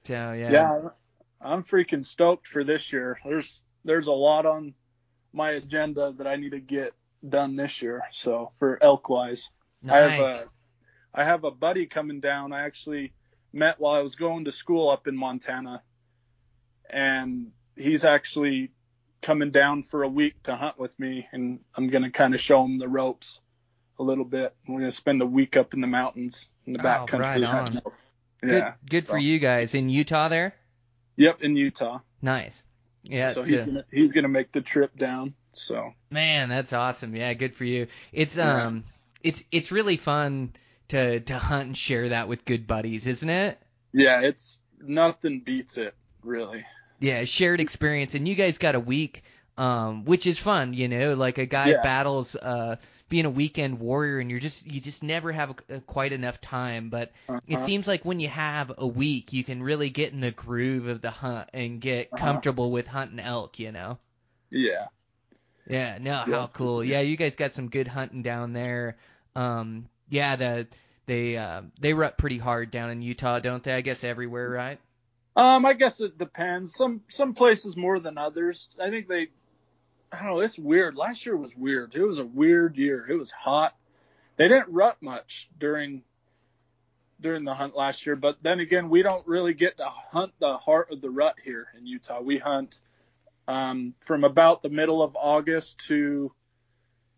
[0.05, 0.51] So yeah.
[0.51, 0.81] Yeah.
[1.41, 3.19] I'm freaking stoked for this year.
[3.25, 4.75] There's there's a lot on
[5.33, 6.93] my agenda that I need to get
[7.27, 8.03] done this year.
[8.11, 9.51] So for elk wise.
[9.89, 10.43] I have a uh,
[11.15, 12.53] I have a buddy coming down.
[12.53, 13.13] I actually
[13.53, 15.83] met while I was going to school up in Montana,
[16.89, 18.71] and he's actually
[19.21, 22.65] coming down for a week to hunt with me, and I'm gonna kind of show
[22.65, 23.41] him the ropes
[23.99, 24.55] a little bit.
[24.67, 27.29] We're gonna spend a week up in the mountains in the Oh, back country.
[27.29, 27.77] right on.
[27.85, 27.95] elk.
[28.41, 28.75] Good, Yeah.
[28.89, 30.55] good for you guys in Utah there.
[31.17, 32.01] Yep, in Utah.
[32.21, 32.65] Nice.
[33.05, 33.33] Yeah.
[33.33, 35.35] so he's gonna he's gonna make the trip down.
[35.53, 37.15] So Man, that's awesome.
[37.17, 37.87] Yeah, good for you.
[38.13, 38.67] It's Yeah.
[38.67, 38.85] um
[39.23, 40.53] it's it's really fun
[40.89, 43.59] to to hunt and share that with good buddies, isn't it?
[43.93, 46.65] yeah, it's nothing beats it really.
[47.01, 49.23] Yeah, shared experience and you guys got a week
[49.59, 51.83] um which is fun, you know, like a guy Yeah.
[51.83, 52.77] battles uh
[53.09, 56.89] being a weekend warrior and you're just you just never have a, quite enough time,
[56.91, 57.13] but
[57.47, 57.61] it Uh-huh.
[57.61, 61.01] seems like when you have a week, you can really get in the groove of
[61.03, 62.43] the hunt and get Uh-huh.
[62.43, 63.99] comfortable with hunting elk, you know.
[64.51, 64.87] Yeah.
[65.67, 66.37] Yeah, no, Yeah.
[66.37, 66.85] how cool.
[66.85, 68.97] Yeah, you guys got some good hunting down there.
[69.35, 70.69] Um, yeah, the
[71.07, 73.75] they uh, they rut pretty hard down in Utah, don't they?
[73.75, 74.79] I guess everywhere, right?
[75.37, 76.75] Um, I guess it depends.
[76.75, 78.69] Some some places more than others.
[78.81, 79.29] I think they.
[80.13, 80.41] I don't know.
[80.41, 80.97] It's weird.
[80.97, 81.95] Last year was weird.
[81.95, 83.07] It was a weird year.
[83.09, 83.75] It was hot.
[84.37, 86.03] They didn't rut much during
[87.21, 90.57] during the hunt last year, but then again, we don't really get to hunt the
[90.57, 92.21] heart of the rut here in Utah.
[92.21, 92.81] We hunt
[93.47, 96.33] um, from about the middle of August to,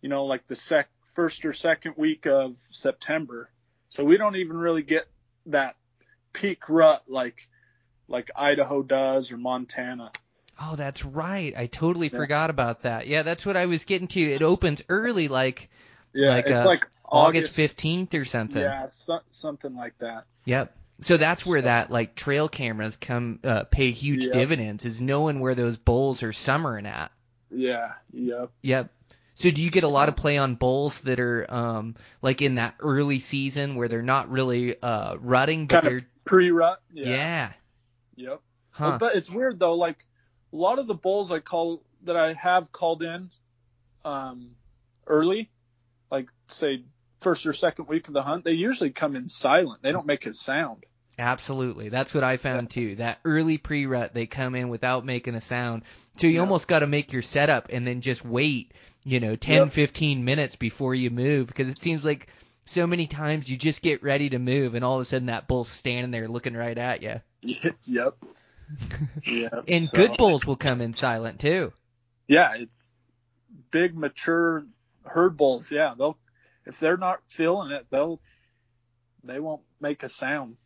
[0.02, 3.50] you know, like the sec first or second week of September.
[3.88, 5.07] So we don't even really get
[5.46, 5.76] that
[6.33, 7.48] peak rut like
[8.07, 10.12] like Idaho does or Montana.
[10.60, 11.52] Oh, that's right.
[11.56, 12.16] I totally yeah.
[12.18, 13.06] forgot about that.
[13.06, 14.20] Yeah, that's what I was getting to.
[14.20, 15.68] It opens early, like
[16.12, 18.62] yeah, like, it's uh, like August fifteenth or something.
[18.62, 20.24] Yeah, so, something like that.
[20.44, 20.76] Yep.
[21.00, 24.32] So that's where that like trail cameras come uh, pay huge Yep.
[24.32, 27.10] dividends is knowing where those bulls are summering at.
[27.50, 28.50] Yeah, yep.
[28.62, 28.90] Yep.
[29.34, 32.54] So do you get a lot of play on bulls that are um like in
[32.56, 36.80] that early season where they're not really uh rutting but Kind they're pre-rut.
[36.92, 37.08] yeah.
[37.08, 37.52] Yeah.
[38.16, 38.40] Yep.
[38.70, 38.98] Huh.
[38.98, 39.74] But it's weird though.
[39.74, 40.06] Like
[40.54, 43.30] a lot of the bulls I call that I have called in
[44.04, 44.50] um,
[45.06, 45.50] early,
[46.10, 46.84] like say
[47.20, 49.82] first or second week of the hunt, they usually come in silent.
[49.82, 50.84] They don't make a sound.
[51.18, 51.88] Absolutely.
[51.88, 52.96] That's what I found too.
[52.96, 55.82] That early pre rut, they come in without making a sound.
[56.18, 56.40] So you Yeah.
[56.40, 58.72] almost got to make your setup and then just wait,
[59.04, 59.72] you know, 10, Yep.
[59.72, 62.28] 15 minutes before you move because it seems like
[62.64, 65.48] so many times you just get ready to move and all of a sudden that
[65.48, 67.20] bull's standing there looking right at you.
[67.84, 68.16] yep.
[69.27, 69.48] Yeah.
[69.68, 71.72] And so- good bulls will come in silent too.
[72.27, 72.90] Yeah, it's
[73.70, 74.66] big mature
[75.05, 75.70] herd bulls.
[75.70, 76.16] Yeah, they'll
[76.66, 78.20] if they're not feeling it, they'll
[79.24, 80.57] they won't make a sound.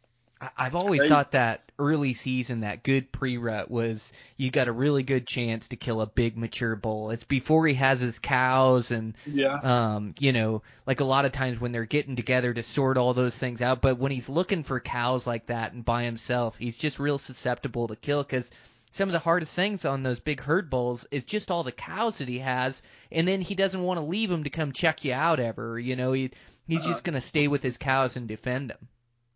[0.57, 5.03] I've always They- thought that early season, that good pre-rut was you got a really
[5.03, 7.11] good chance to kill a big mature bull.
[7.11, 9.55] It's before he has his cows and Yeah.
[9.63, 13.15] um, you know, like a lot of times when they're getting together to sort all
[13.15, 13.81] those things out.
[13.81, 17.89] But when he's looking for cows like that and by himself, he's just real susceptible
[17.89, 18.51] to kill because
[18.91, 22.19] some of the hardest things on those big herd bulls is just all the cows
[22.19, 25.13] that he has, and then he doesn't want to leave them to come check you
[25.13, 25.79] out ever.
[25.79, 26.31] You know, he
[26.67, 28.89] he's just gonna stay with his cows and defend them.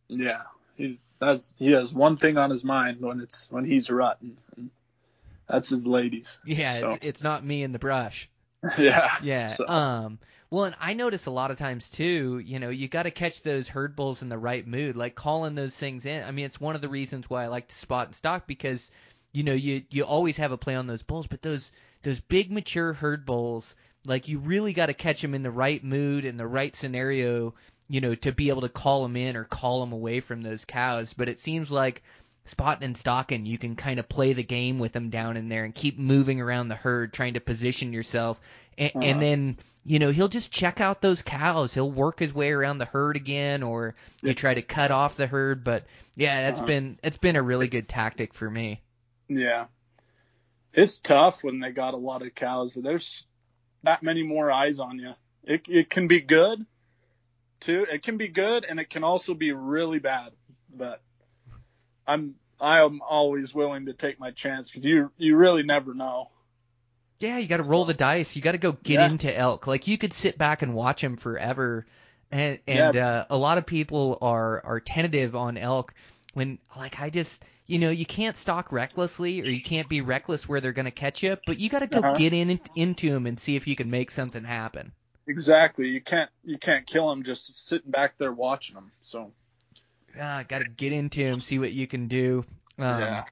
[0.08, 0.42] Yeah.
[0.76, 4.36] He that's he has one thing on his mind when it's when he's rutting.
[4.56, 4.70] And
[5.48, 6.38] that's his ladies.
[6.44, 8.28] Yeah, So- it's, it's not me in the brush.
[8.78, 9.12] yeah.
[9.22, 9.48] Yeah.
[9.48, 10.18] So- Um.
[10.50, 12.38] Well, and I notice a lot of times too.
[12.44, 15.54] You know, you got to catch those herd bulls in the right mood, like calling
[15.54, 16.22] those things in.
[16.24, 18.90] I mean, it's one of the reasons why I like to spot and stalk because,
[19.32, 22.52] you know, you you always have a play on those bulls, but those those big
[22.52, 26.38] mature herd bulls, like you really got to catch them in the right mood and
[26.38, 27.54] the right scenario,
[27.92, 30.64] you know, to be able to call them in or call them away from those
[30.64, 31.12] cows.
[31.12, 32.02] But it seems like
[32.46, 35.64] spotting and stalking, you can kind of play the game with them down in there
[35.66, 38.40] and keep moving around the herd, trying to position yourself.
[38.78, 39.04] And, Uh-huh.
[39.04, 41.74] and then, you know, he'll just check out those cows.
[41.74, 45.26] He'll work his way around the herd again, or you try to cut off the
[45.26, 45.62] herd.
[45.62, 45.84] But
[46.16, 46.66] yeah, it's Uh-huh.
[46.68, 48.80] been it's been a really good tactic for me.
[49.28, 49.66] Yeah.
[50.72, 52.72] It's tough when they got a lot of cows.
[52.72, 53.26] There's
[53.82, 55.12] that many more eyes on you.
[55.44, 56.64] It it can be good
[57.62, 57.86] too.
[57.90, 60.32] It can be good and it can also be really bad.
[60.74, 61.02] But
[62.06, 66.30] I'm I am always willing to take my chance because you you really never know.
[67.20, 68.34] Yeah, you got to roll the dice.
[68.36, 69.06] You got to go get Yeah.
[69.10, 69.66] into elk.
[69.66, 71.86] Like you could sit back and watch him forever,
[72.30, 72.92] and Yeah.
[72.92, 75.94] and uh, a lot of people are are tentative on elk
[76.34, 80.48] when like I just you know you can't stalk recklessly or you can't be reckless
[80.48, 82.14] where they're gonna catch you, but you got to go Uh-huh.
[82.14, 84.92] get in into them and see if you can make something happen.
[85.26, 85.88] Exactly.
[85.88, 88.90] You can't you can't kill them just sitting back there watching them.
[89.02, 89.32] So
[90.20, 92.44] Ah, got to get into him, see what you can do.
[92.78, 93.24] Um, yeah.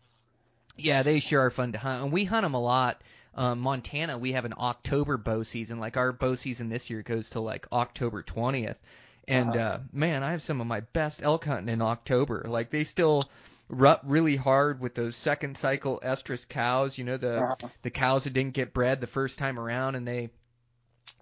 [0.76, 3.02] Yeah, they sure are fun to hunt, and we hunt them a lot.
[3.34, 5.78] Um, Montana, we have an October bow season.
[5.78, 8.76] Like our bow season this year goes to like October 20th,
[9.28, 9.58] and Uh-huh.
[9.58, 12.46] uh, man, I have some of my best elk hunting in October.
[12.48, 13.28] Like they still
[13.68, 16.96] rut really hard with those second cycle estrus cows.
[16.96, 17.68] You know the Uh-huh.
[17.82, 20.30] the cows that didn't get bred the first time around, and they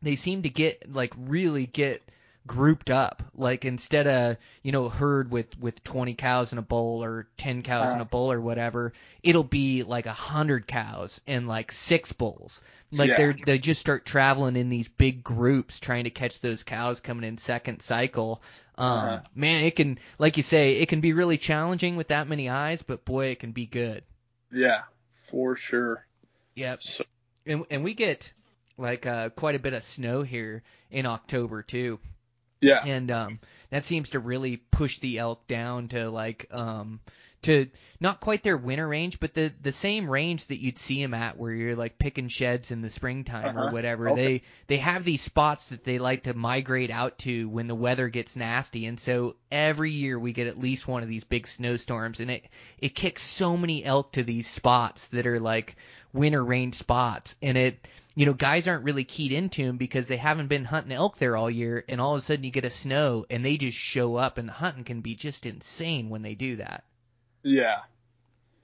[0.03, 2.03] they seem to get like really get
[2.47, 7.05] grouped up like instead of you know herd with with 20 cows in a bowl
[7.05, 8.07] or 10 cows in a Uh.
[8.07, 12.63] bowl or whatever it'll be like a hundred cows and like six bulls
[12.97, 13.17] like Yeah.
[13.17, 17.25] they're they just start traveling in these big groups trying to catch those cows coming
[17.25, 18.43] in second cycle
[18.79, 19.21] um Uh-huh.
[19.35, 22.83] man it can like you say it can be really challenging with that many eyes
[22.83, 24.03] but boy it can be good
[24.51, 24.83] Yeah.
[25.15, 26.07] For sure.
[26.55, 27.05] yep So
[27.47, 28.33] and and we get
[28.79, 31.99] like uh quite a bit of snow here in October too
[32.61, 32.83] yeah.
[32.85, 33.39] and um
[33.71, 37.01] that seems to really push the elk down to like um
[37.41, 37.69] to
[38.01, 41.37] not quite their winter range but the the same range that you'd see them at
[41.39, 43.73] where you're like picking sheds in the springtime or Uh-huh.
[43.73, 44.23] whatever Okay.
[44.23, 48.09] they they have these spots that they like to migrate out to when the weather
[48.09, 52.19] gets nasty and so every year we get at least one of these big snowstorms
[52.19, 52.45] and it
[52.79, 55.77] it kicks so many elk to these spots that are like
[56.13, 57.87] winter range spots and it
[58.19, 61.37] you know, guys aren't really keyed into them because they haven't been hunting elk there
[61.37, 64.17] all year, and all of a sudden you get a snow and they just show
[64.17, 66.83] up, and the hunting can be just insane when they do that.
[67.45, 67.79] Yeah.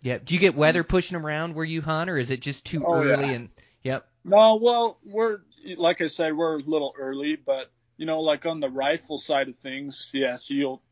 [0.02, 0.24] Yep.
[0.24, 2.84] Do you get weather pushing them around where you hunt, or is it just too
[2.84, 3.26] Oh, early?
[3.26, 3.32] yeah.
[3.34, 3.48] And
[3.84, 4.08] yep.
[4.24, 5.38] No, well, we're
[5.76, 9.48] like I said, we're a little early, but you know, like on the rifle side
[9.48, 10.82] of things, yes, you'll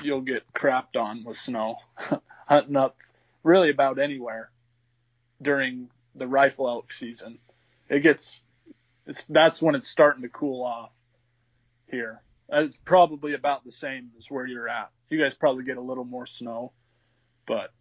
[0.00, 1.76] you'll get crapped on with snow
[2.48, 2.96] hunting up
[3.42, 4.50] really about anywhere
[5.42, 7.38] during the rifle elk season.
[7.88, 8.40] It gets
[9.06, 10.90] it's that's when it's starting to cool off
[11.90, 12.22] here.
[12.48, 14.90] It's probably about the same as where you're at.
[15.08, 16.72] You guys probably get a little more snow,
[17.46, 17.72] but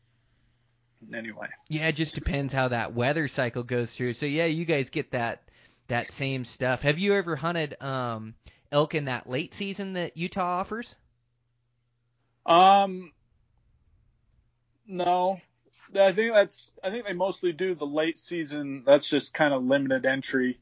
[1.13, 1.47] anyway.
[1.69, 4.13] Yeah, it just depends how that weather cycle goes through.
[4.13, 5.43] So yeah, you guys get that
[5.87, 6.83] that same stuff.
[6.83, 8.33] Have you ever hunted um,
[8.71, 10.95] elk in that late season that Utah offers?
[12.45, 13.11] Um,
[14.87, 15.39] no,
[15.99, 18.83] I think that's I think they mostly do the late season.
[18.85, 20.59] That's just kind of limited entry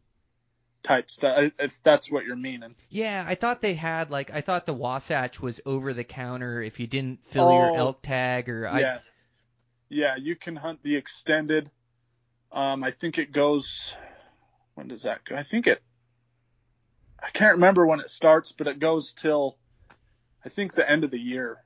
[0.84, 1.52] type stuff.
[1.60, 2.76] If that's what you're meaning.
[2.90, 6.80] Yeah, I thought they had like I thought the Wasatch was over the counter if
[6.80, 9.20] you didn't fill your Oh, elk tag or I, Yes.
[9.90, 11.70] Yeah, you can hunt the extended.
[12.52, 13.94] Um, I think it goes.
[14.76, 15.36] When does that go?
[15.36, 15.82] I think it.
[17.22, 19.58] I can't remember when it starts, but it goes till,
[20.46, 21.58] I think the end of the year.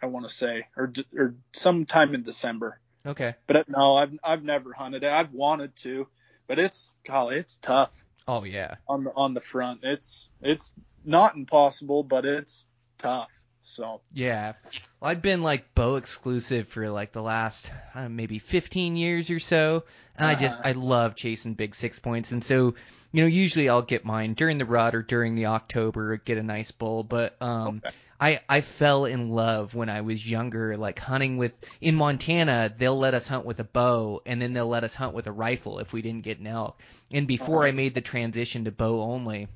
[0.00, 2.80] I want to say, or or sometime in December.
[3.06, 3.34] Okay.
[3.46, 5.12] But no, I've I've never hunted it.
[5.12, 6.08] I've wanted to,
[6.48, 8.76] but it's golly, it's tough Oh yeah.
[8.88, 9.80] on the on the front.
[9.84, 12.66] It's it's not impossible, but it's
[12.98, 13.30] tough.
[13.62, 14.52] So Yeah.
[15.00, 18.96] Well, I've been like bow exclusive for like the last I don't know, maybe 15
[18.96, 19.84] years or so,
[20.16, 20.68] and I just Uh-huh.
[20.68, 22.74] I love chasing big six points, and so
[23.12, 26.42] you know usually I'll get mine during the rut or during the October, get a
[26.42, 27.82] nice bull, but um.
[27.84, 27.96] Okay.
[28.22, 32.72] I, I fell in love when I was younger, like hunting with in Montana.
[32.78, 35.32] They'll let us hunt with a bow, and then they'll let us hunt with a
[35.32, 36.80] rifle if we didn't get an elk.
[37.12, 39.48] And before I made the transition to bow only,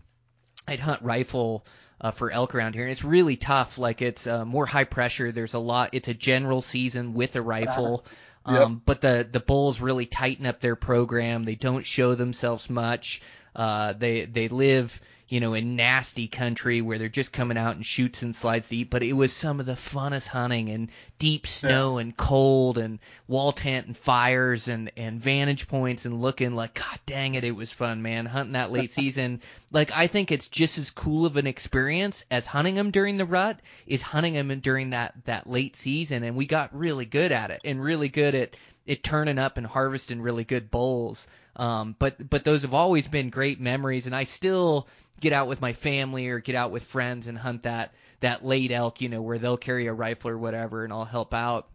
[0.67, 1.65] I'd hunt rifle
[2.01, 3.79] uh, for elk around here, and it's really tough.
[3.79, 5.31] Like it's uh, more high pressure.
[5.31, 5.91] There's a lot.
[5.93, 8.05] It's a general season with a rifle.
[8.49, 8.61] Yep.
[8.61, 11.45] Um, but the the bulls really tighten up their program.
[11.45, 13.23] They don't show themselves much.
[13.55, 17.85] Uh, they they live you know in nasty country where they're just coming out and
[17.85, 18.91] shoots and slides to eat.
[18.91, 23.53] But it was some of the funnest hunting and deep snow and cold and wall
[23.53, 27.73] tent and fires and and vantage points and looking like god dang it it was
[27.73, 29.41] fun man hunting that late season
[29.73, 33.25] like I think it's just as cool of an experience as hunting them during the
[33.25, 37.51] rut is hunting them during that that late season and we got really good at
[37.51, 38.57] it and really good at
[38.87, 41.27] it turning up and harvesting really good bulls
[41.57, 44.89] um but but those have always been great memories and I still
[45.21, 48.71] get out with my family or get out with friends and hunt that that late
[48.71, 51.69] elk you know where they'll carry a rifle or whatever and I'll help out.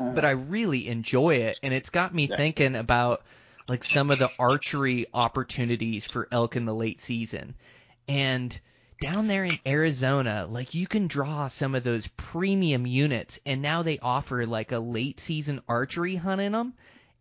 [0.00, 2.36] But I really enjoy it, and it's got me Yeah.
[2.36, 3.22] thinking about
[3.68, 7.54] like some of the archery opportunities for elk in the late season,
[8.08, 8.58] and
[9.00, 13.82] down there in Arizona, like you can draw some of those premium units, and now
[13.82, 16.74] they offer like a late season archery hunt in them,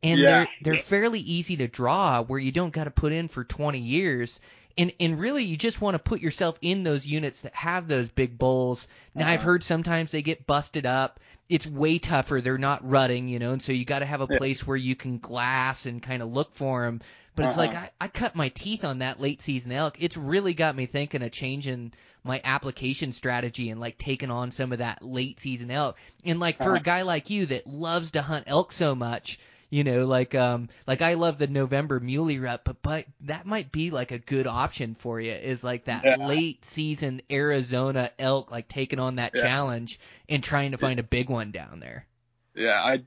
[0.04, 0.28] and Yeah.
[0.28, 3.80] they're they're fairly easy to draw where you don't got to put in for 20
[3.80, 4.40] years.
[4.78, 8.10] And, and really, you just want to put yourself in those units that have those
[8.10, 8.88] big bulls.
[9.14, 9.44] Now, I've Uh-huh.
[9.44, 12.42] heard sometimes they get busted up it's way tougher.
[12.42, 14.38] They're not rutting, you know, and so you got to have a Yeah.
[14.38, 17.02] place where you can glass and kind of look for them.
[17.36, 17.76] But it's like Uh-huh.
[17.76, 19.98] I, I cut my teeth on that late season elk.
[20.00, 21.94] It's really got me thinking of changing
[22.24, 25.98] my application strategy and like taking on some of that late season elk.
[26.24, 26.82] And like for a Uh-huh.
[26.82, 29.38] guy like you that loves to hunt elk so much,
[29.74, 33.72] you know, like um like I love the November muley rut, but but that might
[33.72, 36.16] be like a good option for you is like that Yeah.
[36.16, 39.42] late season Arizona elk like taking on that Yeah.
[39.42, 40.00] challenge
[40.30, 42.06] and trying to find a big one down there.
[42.54, 43.04] Yeah, I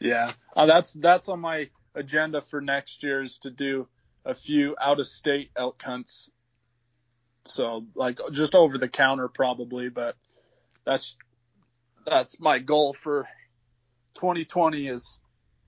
[0.00, 0.32] yeah.
[0.56, 3.86] Uh, that's that's on my agenda for next year is to do
[4.24, 6.30] a few out of state elk hunts.
[7.44, 10.16] So like just over the counter probably, but
[10.86, 11.18] that's
[12.06, 13.28] that's my goal for
[14.14, 15.18] 2020 is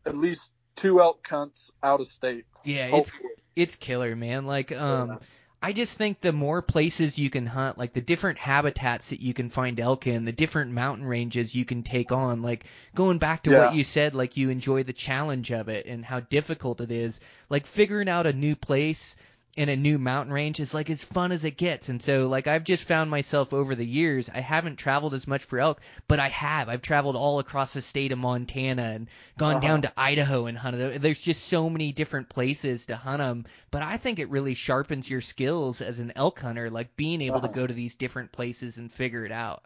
[0.07, 2.47] at least two elk hunts out of state.
[2.65, 3.31] Yeah, it's Hopefully.
[3.57, 4.47] it's killer, man.
[4.47, 5.21] Like um
[5.63, 9.35] I just think the more places you can hunt, like the different habitats that you
[9.35, 13.43] can find elk in, the different mountain ranges you can take on, like going back
[13.43, 16.91] to what you said, like you enjoy the challenge of it and how difficult it
[16.91, 17.21] is.
[17.51, 19.17] Like figuring out a new place
[19.57, 21.89] in a new mountain range is like as fun as it gets.
[21.89, 25.45] And so like I've just found myself over the years, I haven't traveled as much
[25.45, 26.69] for elk, but I have.
[26.69, 29.61] I've traveled all across the state of Montana and gone Uh-huh.
[29.61, 31.01] down to Idaho and hunted.
[31.03, 35.09] There's just so many different places to hunt them, but I think it really sharpens
[35.11, 37.51] your skills as an elk hunter, like being able to Uh-huh.
[37.51, 39.65] go to these different places and figure it out.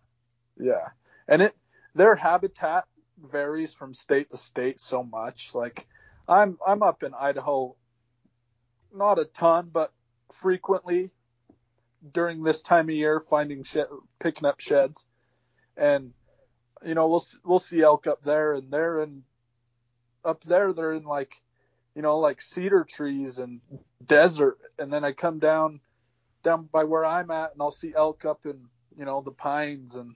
[0.57, 0.89] Yeah.
[1.28, 1.57] And it
[1.95, 2.85] their habitat
[3.18, 5.51] varies from state to state so much.
[5.55, 5.87] Like
[6.28, 7.76] I'm I'm up in Idaho
[8.95, 9.93] not a ton, but
[10.33, 11.11] frequently
[12.13, 13.87] during this time of year finding shed,
[14.19, 15.05] picking up sheds.
[15.77, 16.13] And
[16.85, 19.23] you know, we'll we'll see elk up there and they're in
[20.25, 21.41] up there they're in like
[21.95, 23.61] you know, like cedar trees and
[24.05, 25.81] desert and then I come down
[26.45, 28.67] down by where I'm at, and I'll see elk up in
[28.97, 30.15] you know the pines and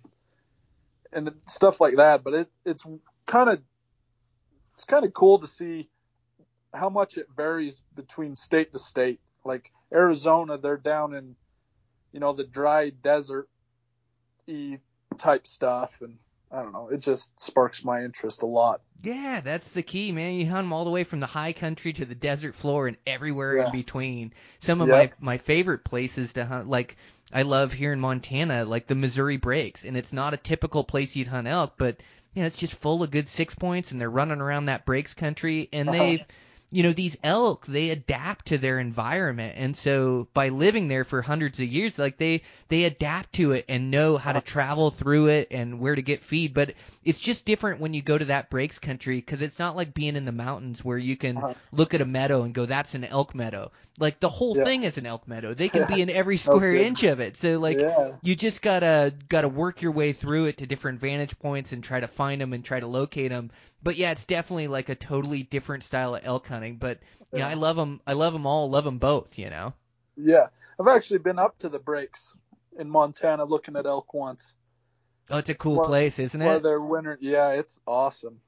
[1.12, 2.22] and stuff like that.
[2.22, 2.87] But it it's
[3.26, 3.61] kind of
[4.74, 5.89] it's kind of cool to see
[6.74, 9.20] how much it varies between state to state.
[9.44, 11.36] Like Arizona, they're down in
[12.12, 13.48] you know the dry desert
[14.46, 14.78] e
[15.18, 16.18] type stuff, and
[16.50, 18.80] I don't know, it just sparks my interest a lot.
[19.02, 20.34] Yeah, that's the key, man.
[20.34, 22.96] You hunt them all the way from the high country to the desert floor and
[23.06, 23.66] everywhere Yeah.
[23.66, 24.32] in between.
[24.58, 25.14] Some of Yep.
[25.20, 26.96] my my favorite places to hunt, like
[27.32, 31.14] I love here in Montana, like the Missouri Breaks, and it's not a typical place
[31.14, 32.02] you'd hunt elk, but
[32.34, 35.14] you know, it's just full of good six points, and they're running around that breaks
[35.14, 35.94] country, and Uh-huh.
[35.94, 36.24] they've
[36.70, 41.22] you know these elk they adapt to their environment and so by living there for
[41.22, 45.28] hundreds of years like they they adapt to it and know how to travel through
[45.28, 48.50] it and where to get feed but it's just different when you go to that
[48.50, 51.54] breaks country because it's not like being in the mountains where you can Uh-huh.
[51.72, 54.64] look at a meadow and go that's an elk meadow like the whole Yeah.
[54.64, 56.88] thing is an elk meadow they can be in every square kidding.
[56.88, 60.58] inch of it so like yeah, you just gotta gotta work your way through it
[60.58, 63.50] to different vantage points and try to find them and try to locate them.
[63.83, 66.76] But yeah, it's definitely like a totally different style of elk hunting.
[66.76, 66.99] But
[67.33, 67.51] you know, Yeah.
[67.51, 68.01] I love them.
[68.07, 68.68] I love them all.
[68.70, 69.39] Love them both.
[69.39, 69.74] You know.
[70.16, 70.49] yeah.
[70.81, 72.35] I've actually been up to the breaks
[72.79, 74.55] in Montana looking at elk once.
[75.31, 76.62] Oh, it's a cool place, isn't it?
[76.62, 77.18] they're winter.
[77.20, 78.41] Yeah, it's awesome.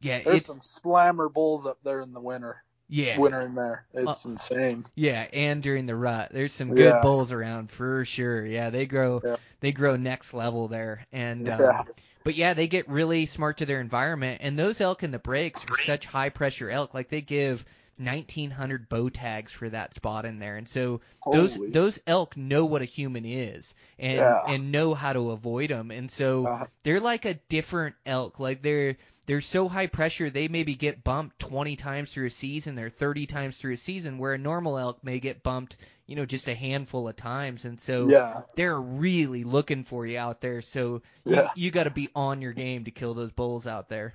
[0.00, 2.62] Yeah, There's it's some slammer bulls up there in the winter.
[2.88, 4.84] yeah, Wintering there, it's insane.
[4.94, 5.26] yeah.
[5.32, 7.00] And during the rut, there's some good Yeah.
[7.00, 8.44] bulls around for sure.
[8.46, 9.36] Yeah, they grow Yeah.
[9.60, 11.04] they grow next level there.
[11.10, 11.84] And um,
[12.24, 15.64] But yeah, they get really smart to their environment, and those elk in the breaks
[15.68, 16.94] are such high pressure elk.
[16.94, 17.64] Like they give
[17.98, 21.00] 1,900 bow tags for that spot in there, and so
[21.30, 21.70] those Holy.
[21.70, 24.40] those elk know what a human is, and Yeah.
[24.46, 28.40] and know how to avoid them, and so Uh, they're like a different elk.
[28.40, 28.96] Like they're
[29.26, 33.26] they're so high pressure, they maybe get bumped 20 times through a season, or 30
[33.26, 35.76] times through a season, where a normal elk may get bumped,
[36.06, 40.18] you know, just a handful of times, and so yeah, they're really looking for you
[40.18, 40.60] out there.
[40.62, 41.50] So you, Yeah.
[41.56, 44.14] you got to be on your game to kill those bulls out there.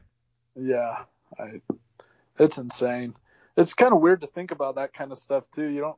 [0.56, 1.04] yeah.
[1.40, 1.62] I,
[2.40, 3.14] it's insane.
[3.56, 5.68] It's kind of weird to think about that kind of stuff too.
[5.68, 5.98] You don't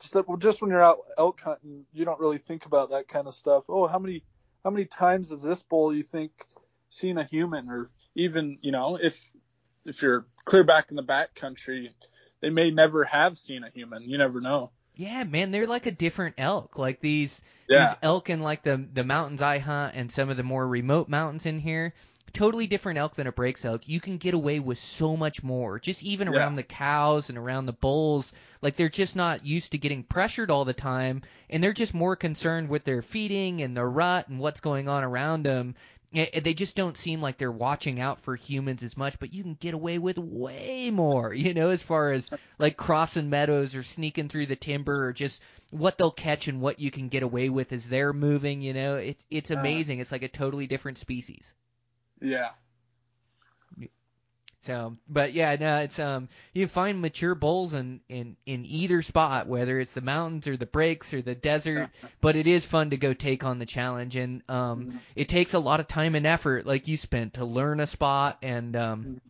[0.00, 3.26] just well, just when you're out elk hunting, you don't really think about that kind
[3.26, 3.64] of stuff.
[3.68, 4.22] Oh, how many
[4.64, 6.30] how many times has this bull you think
[6.90, 9.28] seen a human, or even you know if
[9.84, 11.90] if you're clear back in the back country,
[12.40, 14.02] they may never have seen a human.
[14.02, 14.70] You never know.
[14.94, 16.78] Yeah, man, they're like a different elk.
[16.78, 20.36] Like these Yeah, these elk in like the the mountains I hunt and some of
[20.36, 21.94] the more remote mountains in here.
[22.32, 23.86] Totally different elk than a breaks elk.
[23.88, 25.78] You can get away with so much more.
[25.78, 26.34] Just even Yeah.
[26.38, 28.32] around the cows and around the bulls.
[28.62, 32.16] Like they're just not used to getting pressured all the time and they're just more
[32.16, 35.74] concerned with their feeding and the rut and what's going on around them.
[36.14, 39.42] Eh, They just don't seem like they're watching out for humans as much, but you
[39.42, 43.82] can get away with way more, you know, as far as like crossing meadows or
[43.82, 47.48] sneaking through the timber or just what they'll catch and what you can get away
[47.48, 48.96] with as they're moving, you know.
[48.96, 49.54] It's it's Uh.
[49.54, 49.98] amazing.
[50.00, 51.54] It's like a totally different species.
[52.20, 52.50] yeah,
[54.62, 59.02] So, but yeah, no, it's um you can find mature bulls in in in either
[59.02, 61.90] spot, whether it's the mountains or the breaks or the desert.
[62.20, 65.58] But it is fun to go take on the challenge, and um it takes a
[65.58, 69.20] lot of time and effort, like you spent, to learn a spot, and um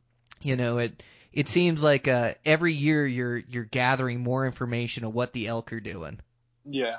[0.42, 1.02] you know it.
[1.32, 5.72] It seems like uh, every year you're you're gathering more information of what the elk
[5.72, 6.20] are doing.
[6.66, 6.98] Yeah,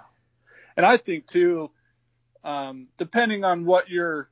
[0.75, 1.69] and I think too,
[2.43, 4.31] um, depending on what your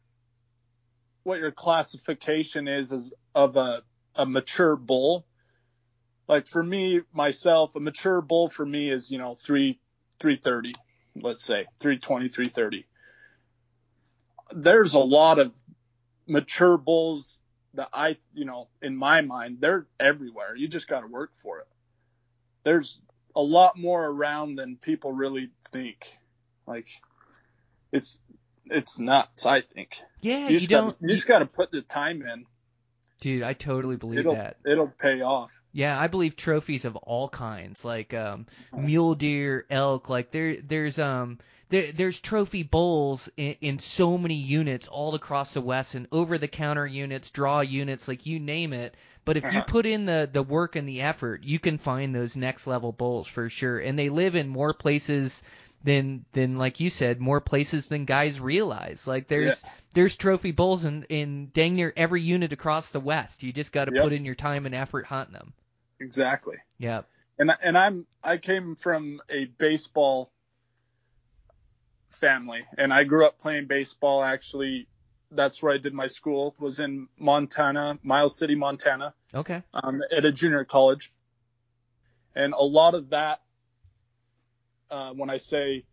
[1.22, 3.84] what your classification is as of a
[4.16, 5.26] a mature bull.
[6.28, 9.80] Like for me myself, a mature bull for me is you know three
[10.20, 10.76] three thirty,
[11.16, 12.88] let's say three twenty three thirty.
[14.52, 15.54] There's a lot of
[16.28, 17.40] mature bulls
[17.76, 20.56] that I you know in my mind they're everywhere.
[20.56, 21.68] You just got to work for it.
[22.64, 23.02] There's
[23.36, 26.18] a lot more around than people really think.
[26.68, 26.88] Like
[27.92, 28.22] it's
[28.66, 29.46] it's nuts.
[29.46, 32.24] I think Yeah, you you, just don't, gotta, you just got to put the time
[32.24, 32.46] in.
[33.22, 33.44] Dude.
[33.44, 34.58] I totally believe It'll that.
[34.66, 35.52] it'll pay off.
[35.74, 38.46] Yeah, I believe trophies of all kinds, like um,
[38.76, 40.10] mule deer, elk.
[40.10, 45.54] Like there, there's um, there, there's trophy bowls in, in so many units all across
[45.54, 48.96] the West, and over-the-counter units, draw units, like you name it.
[49.24, 49.64] But if you Uh-huh.
[49.68, 53.28] put in the the work and the effort, you can find those next level bowls
[53.28, 53.80] for sure.
[53.80, 55.42] And they live in more places
[55.84, 59.08] than than like you said, more places than guys realize.
[59.08, 59.64] Like there's
[59.94, 63.44] there's trophy bulls in in dang near every unit across the West.
[63.44, 64.04] You just got to Yep.
[64.04, 65.54] put in your time and effort hunting them.
[66.00, 66.58] Exactly.
[66.78, 67.08] Yep.
[67.40, 70.32] And I- and I'm I came from a baseball
[72.10, 74.24] family, and I grew up playing baseball.
[74.24, 74.88] Actually,
[75.32, 76.56] that's where I did my school.
[76.60, 79.14] Was in Montana, Miles City, Montana.
[79.34, 79.64] Okay.
[79.74, 81.12] um, at a junior college,
[82.36, 83.41] and a lot of that
[84.92, 85.86] uh, when I say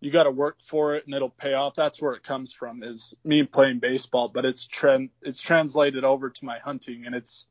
[0.00, 1.74] you got to work for it and it'll pay off.
[1.74, 2.82] That's where it comes from.
[2.82, 7.46] Is me playing baseball, but it's trend it's translated over to my hunting, and it's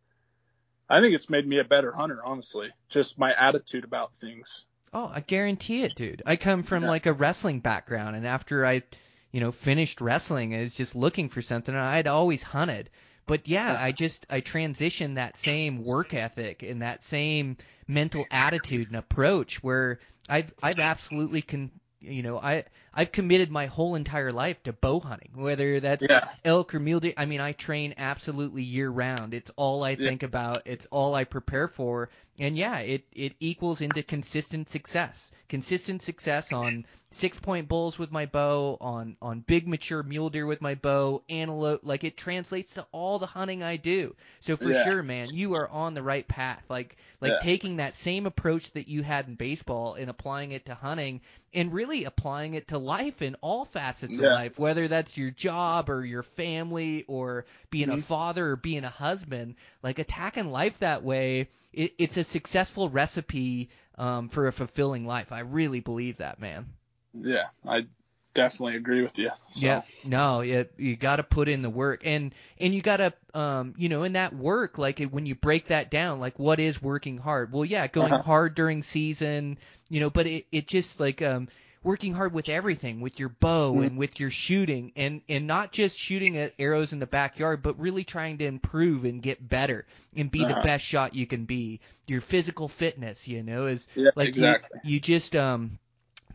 [0.89, 2.21] I think it's made me a better hunter.
[2.23, 4.65] Honestly, just my attitude about things.
[4.93, 6.21] Oh, I guarantee it, dude.
[6.25, 6.89] I come from Yeah.
[6.89, 8.83] like a wrestling background, and after I,
[9.31, 11.73] you know, finished wrestling, I was just looking for something.
[11.73, 12.91] and I'd always hunted,
[13.25, 17.57] but yeah, I just I transitioned that same work ethic and that same
[17.87, 19.99] mental attitude and approach where
[20.29, 24.99] I've I've absolutely con you know I I've committed my whole entire life to bow
[24.99, 26.27] hunting, whether that's Yeah.
[26.45, 27.13] elk or mule deer.
[27.17, 29.33] I mean, I train absolutely year round.
[29.33, 30.07] It's all I Yeah.
[30.07, 30.63] think about.
[30.65, 32.09] It's all I prepare for.
[32.39, 35.31] And yeah, it it equals into consistent success.
[35.49, 40.45] Consistent success on six point bulls with my bow, on on big mature mule deer
[40.45, 41.81] with my bow, antelope.
[41.83, 44.15] Like it translates to all the hunting I do.
[44.39, 44.73] So for Yeah.
[44.73, 46.63] sure, man, you are on the right path.
[46.69, 47.39] Like like Yeah.
[47.39, 51.21] taking that same approach that you had in baseball and applying it to hunting
[51.53, 55.89] and really applying it to life in all facets of life, whether that's your job
[55.89, 58.03] or your family or being a Mhm.
[58.03, 63.69] father or being a husband, like attacking life that way, it, it's a successful recipe
[63.97, 65.31] um, for a fulfilling life.
[65.31, 66.67] I really believe that, man.
[67.13, 67.87] Yeah, I
[68.33, 69.31] definitely agree with you.
[69.51, 72.97] So, Yeah, no, you, you got to put in the work, and and you got
[72.97, 76.59] to, um, you know, in that work, like when you break that down, like what
[76.59, 77.51] is working hard?
[77.51, 78.19] Well, yeah, going Uh-huh.
[78.19, 79.57] hard during season,
[79.89, 81.47] you know, but it it just like um
[81.83, 83.81] working hard with everything, with your bow Mhm.
[83.81, 87.79] and with your shooting, and and not just shooting at arrows in the backyard, but
[87.79, 90.55] really trying to improve and get better and be the Uh-huh.
[90.55, 91.79] best shot you can be.
[92.07, 94.37] Your physical fitness, you know, is Yeah, like exactly.
[94.37, 95.77] you you just um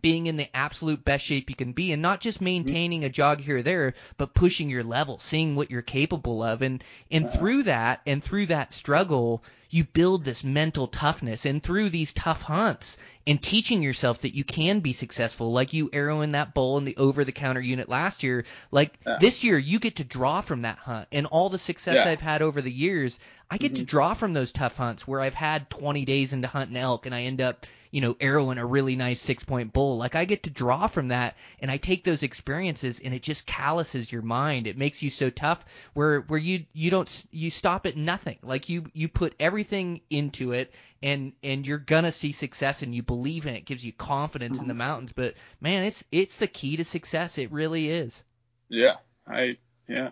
[0.03, 3.41] being in the absolute best shape you can be and not just maintaining a jog
[3.41, 7.37] here or there but pushing your level seeing what you're capable of and and Uh-huh.
[7.39, 12.41] through that and through that struggle you build this mental toughness and through these tough
[12.41, 12.97] hunts
[13.27, 16.97] and teaching yourself that you can be successful like you arrowing that bull in the
[16.97, 19.19] over the counter unit last year like Yeah.
[19.21, 22.11] this year you get to draw from that hunt and all the success Yeah.
[22.13, 23.19] I've had over the years
[23.51, 23.87] I get to Mhm.
[23.87, 27.23] draw from those tough hunts where I've had 20 days into hunting elk and I
[27.25, 29.99] end up you know, arrowing a really nice six point bull.
[29.99, 33.47] Like I get to draw from that and I take those experiences and it just
[33.47, 34.67] calluses your mind.
[34.67, 35.65] It makes you so tough
[35.95, 38.39] where, where you, you don't, you stop at nothing.
[38.43, 40.73] Like you, you put everything into it
[41.03, 43.59] and, and you're gonna see success and you believe in it.
[43.59, 44.79] It gives you confidence in the mm-hmm.
[44.79, 45.13] mountains.
[45.13, 47.39] But man, it's, it's the key to success.
[47.39, 48.23] It really is.
[48.69, 49.57] Yeah, I
[49.89, 50.11] yeah,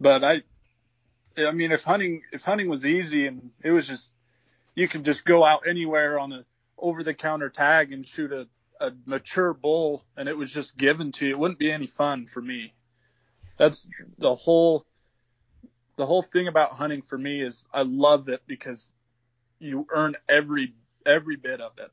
[0.00, 0.42] but I,
[1.36, 4.12] I mean, if hunting if hunting was easy and it was just
[4.74, 6.44] you could just go out anywhere on a
[6.78, 8.48] over the counter tag and shoot a,
[8.80, 12.26] a mature bull and it was just given to you, it wouldn't be any fun
[12.26, 12.74] for me.
[13.56, 14.84] That's the whole
[15.96, 18.90] the whole thing about hunting for me is I love it because
[19.60, 20.74] you earn every
[21.06, 21.90] every bit of it.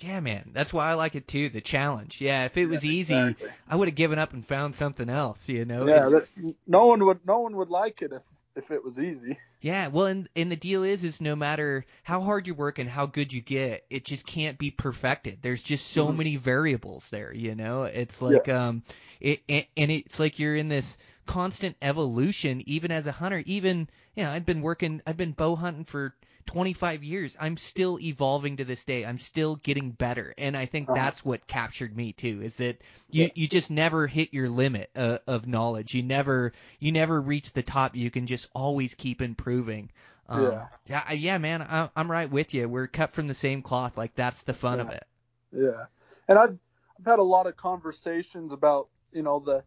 [0.00, 0.50] Yeah, man.
[0.52, 1.48] That's why I like it too.
[1.48, 2.20] The challenge.
[2.20, 2.44] Yeah.
[2.44, 3.50] If it was Yeah, easy, exactly.
[3.68, 5.86] I would have given up and found something else, you know?
[5.86, 6.26] Yeah, that,
[6.66, 8.22] no one would no one would like it if
[8.56, 9.38] if it was easy.
[9.60, 12.88] Yeah, well, and and the deal is, is no matter how hard you work and
[12.88, 15.40] how good you get, it just can't be perfected.
[15.40, 16.12] There's just so Mhm.
[16.12, 17.84] many variables there, you know.
[17.84, 18.82] It's like um,
[19.20, 23.42] it, it and it's like you're in this constant evolution, even as a hunter.
[23.46, 26.14] Even you know, I've been working, I've been bow hunting for
[26.46, 27.36] 25 years.
[27.38, 29.04] I'm still evolving to this day.
[29.04, 30.94] I'm still getting better, and I think Uh-huh.
[30.94, 32.42] that's what captured me too.
[32.42, 33.32] Is that you Yeah.
[33.34, 35.94] you just never hit your limit uh, of knowledge.
[35.94, 37.96] You never you never reach the top.
[37.96, 39.90] You can just always keep improving.
[40.28, 40.66] Um, Yeah.
[40.86, 42.68] yeah, yeah, man, I, I'm right with you.
[42.68, 43.96] We're cut from the same cloth.
[43.96, 45.04] Like that's the fun of it.
[45.52, 45.86] Yeah,
[46.28, 46.58] and I've
[46.98, 49.64] I've had a lot of conversations about you know the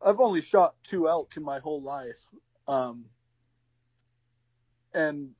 [0.00, 2.24] I've only shot two elk in my whole life,
[2.68, 3.06] um,
[4.94, 5.30] and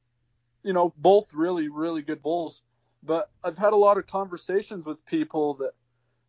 [0.67, 2.61] you know both really really good bulls.
[3.03, 5.73] But I've had a lot of conversations with people that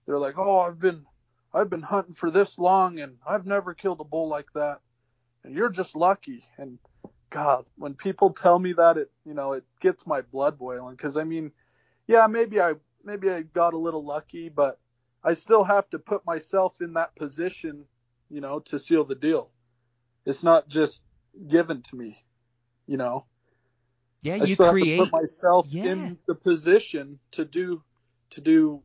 [0.05, 1.05] they're like, oh, I've been
[1.53, 4.79] I've been hunting for this long and I've never killed a bull like that,
[5.43, 6.45] and you're just lucky.
[6.57, 6.77] And
[7.31, 11.17] God, when people tell me that, it you know it gets my blood boiling because
[11.17, 11.51] I mean,
[12.05, 14.79] yeah, maybe I maybe I got a little lucky, but
[15.23, 17.85] I still have to put myself in that position,
[18.29, 19.49] you know, to seal the deal.
[20.27, 21.03] It's not just
[21.47, 22.23] given to me,
[22.85, 23.25] you know.
[24.27, 24.97] Yeah, I you create.
[24.97, 25.85] to put myself Yeah.
[25.85, 27.81] in the position to do
[28.31, 28.83] to do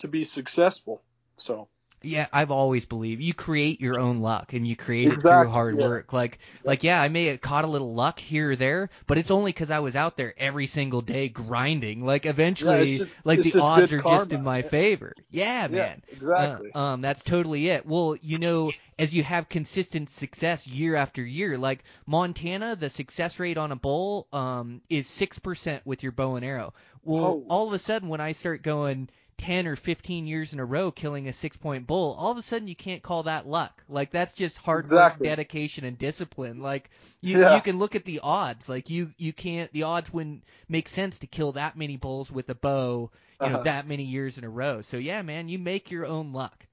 [0.00, 1.02] to be successful.
[1.36, 1.68] So
[2.02, 5.80] Yeah, I've always believed you create your own luck and you create it through hard
[5.80, 5.88] yeah.
[5.88, 6.12] work.
[6.12, 9.30] Like like yeah, I may have caught a little luck here or there, but it's
[9.30, 12.04] only cuz I was out there every single day grinding.
[12.04, 14.68] Like eventually it's just- like the odds are just in my Yeah.
[14.68, 15.14] favor.
[15.30, 16.02] Yeah, Yeah, man.
[16.12, 16.70] exactly.
[16.74, 17.86] Uh, um, that's totally it.
[17.86, 23.40] Well, you know, as you have consistent success year after year, like Montana, the success
[23.40, 26.72] rate on a bull um, is six percent with your bow and arrow.
[27.02, 27.46] Well, Oh.
[27.48, 29.08] all of a sudden, when I start going
[29.38, 32.42] ten or fifteen years in a row killing a six point bull, all of a
[32.42, 33.82] sudden you can't call that luck.
[33.88, 35.26] Like that's just hard Exactly.
[35.26, 36.60] work, dedication, and discipline.
[36.60, 37.54] Like you, Yeah.
[37.56, 38.68] you can look at the odds.
[38.68, 39.72] Like you, you can't.
[39.72, 43.10] The odds wouldn't make sense to kill that many bulls with a bow.
[43.40, 43.62] You know, Uh-huh.
[43.64, 44.80] that many years in a row.
[44.80, 46.66] So yeah, man, you make your own luck.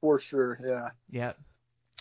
[0.00, 0.88] For sure, yeah.
[1.10, 1.32] Yeah.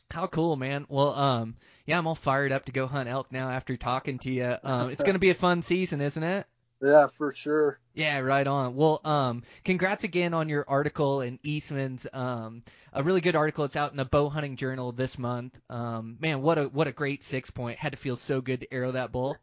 [0.10, 0.86] How cool, man.
[0.90, 1.56] Well, um,
[1.86, 4.56] yeah, I'm all fired up to go hunt elk now after talking to you.
[4.64, 6.48] Um, it's gonna be a fun season, isn't it?
[6.82, 7.80] Yeah, for sure.
[7.96, 8.76] Yeah, right on.
[8.76, 12.06] Well, um, congrats again on your article in Eastman's.
[12.14, 12.64] Um,
[12.94, 13.66] a really good article.
[13.66, 15.58] It's out in the Bow Hunting Journal this month.
[15.70, 17.80] Um, man, what a what a great six point.
[17.80, 19.38] Had to feel so good to arrow that bull.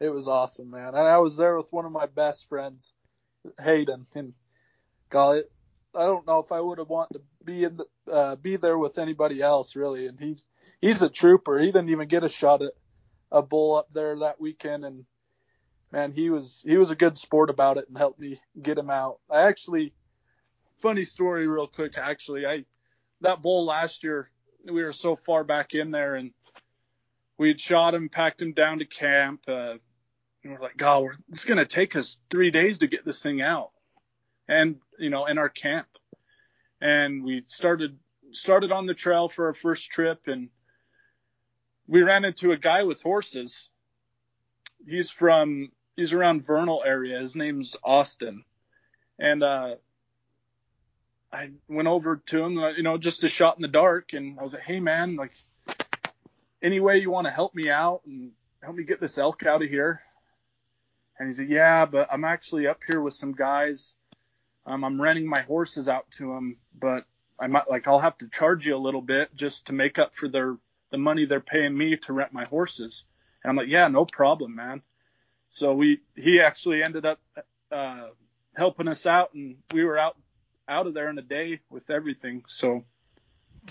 [0.00, 0.88] It was awesome, man.
[0.88, 2.92] And I was there with one of my best friends,
[3.60, 4.34] Hayden, and
[5.08, 5.44] golly,
[5.94, 8.78] I don't know if I would have wanted to be in the, uh, be there
[8.78, 10.08] with anybody else really.
[10.08, 10.48] And he's
[10.80, 11.60] he's a trooper.
[11.60, 12.72] He didn't even get a shot at
[13.30, 15.04] a bull up there that weekend, and
[15.92, 18.90] man, he was he was a good sport about it and helped me get him
[18.90, 19.18] out.
[19.30, 19.92] I actually,
[20.78, 21.98] funny story, real quick.
[21.98, 22.64] Actually, I
[23.20, 24.30] that bull last year
[24.64, 26.32] we were so far back in there and
[27.38, 29.42] we had shot him, packed him down to camp.
[29.48, 29.74] Uh,
[30.44, 33.40] and we're like, God, we're, it's to take us three days to get this thing
[33.40, 33.70] out.
[34.48, 35.86] And, you know, in our camp.
[36.80, 37.98] And we started,
[38.32, 40.50] started on the trail for our first trip and
[41.86, 43.68] we ran into a guy with horses.
[44.86, 47.20] He's from, he's around Vernal area.
[47.20, 48.44] His name's Austin.
[49.18, 49.76] And, uh,
[51.32, 54.12] I went over to him, uh, you know, just a shot in the dark.
[54.12, 55.34] And I was like, Hey man, like,
[56.62, 58.32] any way you want to help me out and
[58.62, 60.00] help me get this elk out of here?
[61.18, 63.94] And he said, yeah, but I'm actually up here with some guys.
[64.64, 67.04] Um, I'm renting my horses out to them, but
[67.38, 70.14] I might like, I'll have to charge you a little bit just to make up
[70.14, 70.56] for their,
[70.90, 73.04] the money they're paying me to rent my horses.
[73.42, 74.82] And I'm like, yeah, no problem, man.
[75.52, 77.20] So we, he actually ended up,
[77.70, 78.06] uh,
[78.56, 80.16] helping us out and we were out,
[80.66, 82.42] out of there in a day with everything.
[82.48, 82.84] So,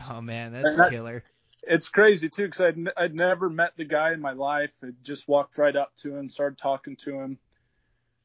[0.09, 1.23] Oh man, that's that- killer.
[1.63, 4.71] it's crazy too because I'd, I'd never met the guy in my life.
[4.84, 7.38] I just walked right up to him, started talking to him.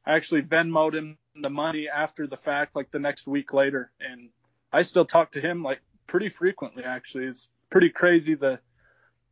[0.05, 4.29] I actually Venmoed him the money after the fact, like the next week later, and
[4.71, 6.83] I still talk to him like pretty frequently.
[6.83, 8.59] Actually, it's pretty crazy the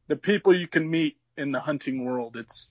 [0.07, 2.35] the people you can meet in the hunting world.
[2.35, 2.69] It's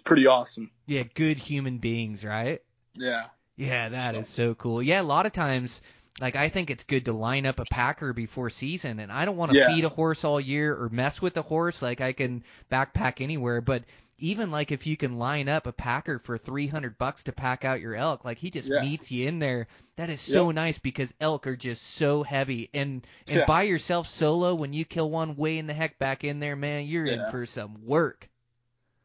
[0.00, 0.70] it's pretty awesome.
[0.86, 2.60] Yeah, good human beings, right?
[2.94, 3.26] Yeah.
[3.56, 4.82] Yeah, that is so cool.
[4.82, 5.82] Yeah, a lot of times,
[6.20, 9.36] like I think it's good to line up a packer before season, and I don't
[9.36, 9.68] want to Yeah.
[9.68, 11.82] feed a horse all year or mess with a horse.
[11.82, 12.42] Like I can
[12.72, 13.84] backpack anywhere, but
[14.18, 17.80] even like if you can line up a packer for 300 bucks to pack out
[17.82, 18.80] your elk, like he just Yeah.
[18.80, 19.66] meets you in there.
[19.96, 23.44] That is so nice because elk are just so heavy, and and Yeah.
[23.46, 26.86] by yourself solo when you kill one way in the heck back in there, man,
[26.86, 28.29] you're in for some work.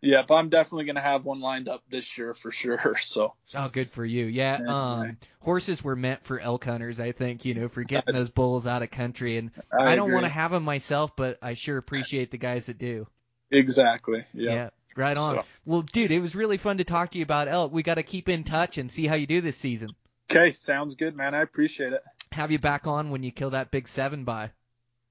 [0.01, 2.95] Yeah, but I'm definitely gonna have one lined up this year for sure.
[3.01, 4.25] So Oh, good for you.
[4.25, 7.45] Yeah, um, horses were meant for elk hunters, I think.
[7.45, 10.29] You know, for getting those bulls out of country, and I, I, don't want to
[10.31, 13.07] have them myself, but I sure appreciate the guys that do.
[13.51, 14.25] exactly.
[14.33, 14.69] Yeah.
[14.95, 15.35] right on.
[15.37, 17.71] So- Well, dude, it was really fun to talk to you about elk.
[17.71, 19.89] We got to keep in touch and see how you do this season.
[20.29, 21.33] Okay, sounds good, man.
[21.35, 22.03] I appreciate it.
[22.31, 24.51] Have you back on when you kill that big seven by.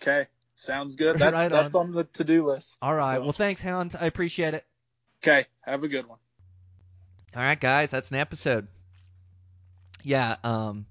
[0.02, 1.18] Okay, sounds good.
[1.18, 1.86] That's Right that's on.
[1.86, 2.76] on the to do list.
[2.82, 3.16] All right.
[3.16, 3.94] So- Well, thanks, Hans.
[3.96, 4.64] I appreciate it.
[5.24, 6.18] Okay, have a good one.
[7.34, 8.68] All right, guys, that's an episode.
[10.02, 10.84] Yeah, um,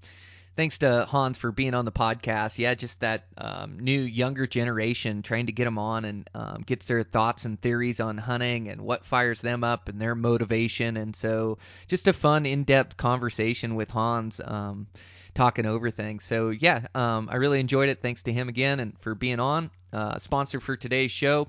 [0.55, 2.57] thanks to Hans for being on the podcast.
[2.57, 6.79] Yeah, just that um, new younger generation, trying to get them on and um, get
[6.87, 10.97] their thoughts and theories on hunting and what fires them up and their motivation.
[10.97, 14.41] And so, just a fun, in-depth conversation with Hans.
[14.43, 14.87] Um,
[15.35, 16.25] talking over things.
[16.25, 18.01] So yeah, um, I really enjoyed it.
[18.01, 19.69] Thanks to him again and for being on.
[19.91, 21.47] Uh, sponsor for today's show,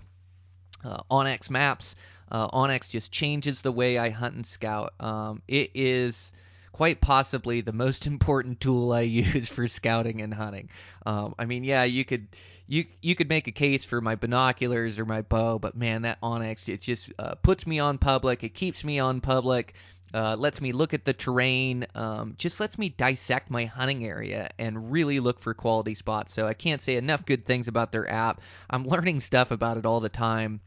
[0.85, 1.97] uh, onX Maps.
[2.35, 4.93] Uh, onX just changes the way I hunt and scout.
[4.99, 6.33] Um, it is
[6.73, 10.69] quite possibly the most important tool I use for scouting and hunting.
[11.07, 12.27] Um, I mean, yeah, you could
[12.67, 16.21] you you could make a case for my binoculars or my bow, but man, that
[16.23, 18.43] onX it just uh, puts me on public.
[18.43, 19.75] It keeps me on public.
[20.13, 24.49] Uh, lets me look at the terrain, um, just lets me dissect my hunting area
[24.59, 26.33] and really look for quality spots.
[26.33, 28.41] So I can't say enough good things about their app.
[28.69, 30.61] I'm learning stuff about it all the time.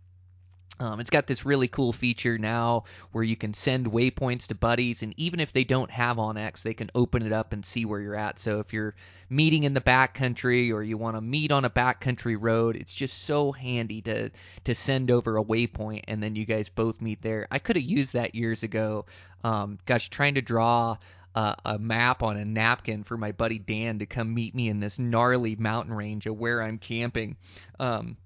[0.80, 5.02] Um, it's got this really cool feature now where you can send waypoints to buddies,
[5.02, 8.00] and even if they don't have onX, they can open it up and see where
[8.00, 8.38] you're at.
[8.38, 8.96] So if you're
[9.30, 13.24] meeting in the backcountry or you want to meet on a backcountry road, it's just
[13.24, 14.30] so handy to
[14.66, 17.48] to send over a waypoint, and then you guys both meet there.
[17.50, 19.06] I could have used that years ago.
[19.44, 20.98] Um, gosh, trying to draw
[21.34, 24.80] uh, a map on a napkin for my buddy Dan to come meet me in
[24.80, 27.38] this gnarly mountain range of where I'm camping.
[27.80, 28.18] Um,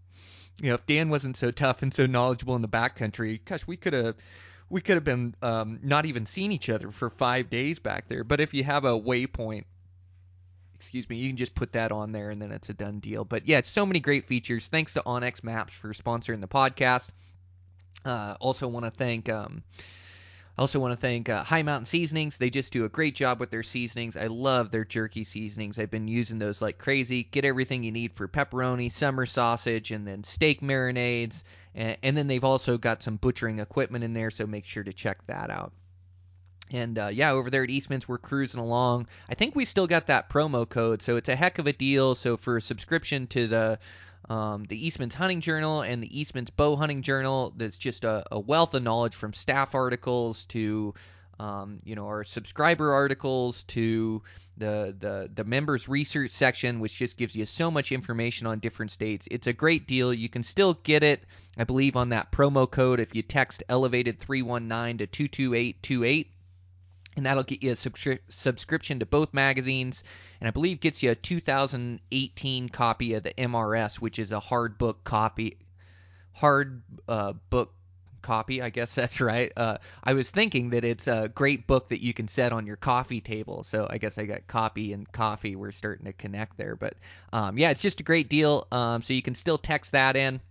[0.62, 3.78] you know, if Dan wasn't so tough and so knowledgeable in the backcountry, gosh, we
[3.78, 4.16] could have
[4.70, 8.24] we could have been um, not even seen each other for five days back there.
[8.24, 9.66] But if you have a waypoint,
[10.76, 13.26] excuse me, you can just put that on there and then it's a done deal.
[13.26, 14.68] But yeah, so many great features.
[14.68, 17.10] Thanks to onX Maps for sponsoring the podcast.
[18.06, 19.30] Uh, also want to thank.
[19.30, 19.64] Um,
[20.58, 22.38] also want to thank uh, High Mountain Seasonings.
[22.38, 24.18] They just do a great job with their seasonings.
[24.18, 25.80] I love their jerky seasonings.
[25.80, 27.24] I've been using those like crazy.
[27.24, 31.44] Get everything you need for pepperoni, summer sausage, and then steak marinades.
[31.74, 34.94] And, and then they've also got some butchering equipment in there, so make sure to
[34.94, 35.72] check that out.
[36.74, 39.08] And uh, yeah, over there at Eastman's, we're cruising along.
[39.30, 42.16] I think we still got that promo code, so it's a heck of a deal.
[42.16, 43.80] So for a subscription to the
[44.30, 47.54] um, the Eastman's Hunting Journal and the Eastman's Bow Hunting Journal.
[47.56, 50.94] That's just a, a wealth of knowledge from staff articles to
[51.40, 54.22] um, you know our subscriber articles to
[54.58, 58.92] the, the the members research section, which just gives you so much information on different
[58.92, 59.28] states.
[59.32, 60.14] It's a great deal.
[60.14, 61.24] You can still get it,
[61.58, 66.32] I believe, on that promo code if you text elevated 319 to 22828
[67.18, 70.04] and that'll get you a subscri- subscription to both magazines
[70.42, 74.80] and I believe gets you a 2018 copy of the MRS, which is a hard
[74.80, 75.60] book copy,
[76.34, 77.72] hard uh, book
[78.24, 78.60] copy.
[78.60, 79.52] I guess that's right.
[79.56, 82.76] Uh, I was thinking that it's a great book that you can set on your
[82.76, 83.62] coffee table.
[83.62, 85.56] So I guess I got copy and coffee.
[85.56, 86.76] We're starting to connect there.
[86.76, 86.96] But
[87.32, 88.68] um, yeah, it's just a great deal.
[88.72, 90.42] Um, so you can still text that in.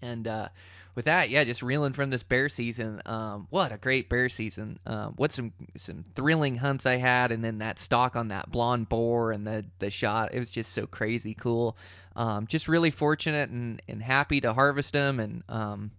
[0.00, 0.48] And uh,
[0.94, 3.02] with that, yeah, just reeling from this bear season.
[3.06, 4.78] Um, what a great bear season!
[4.86, 8.88] Um, what some some thrilling hunts I had, and then that stalk on that blonde
[8.88, 10.34] boar and the the shot.
[10.34, 11.76] It was just so crazy cool.
[12.16, 15.90] Um, just really fortunate and, and happy to harvest them, and um,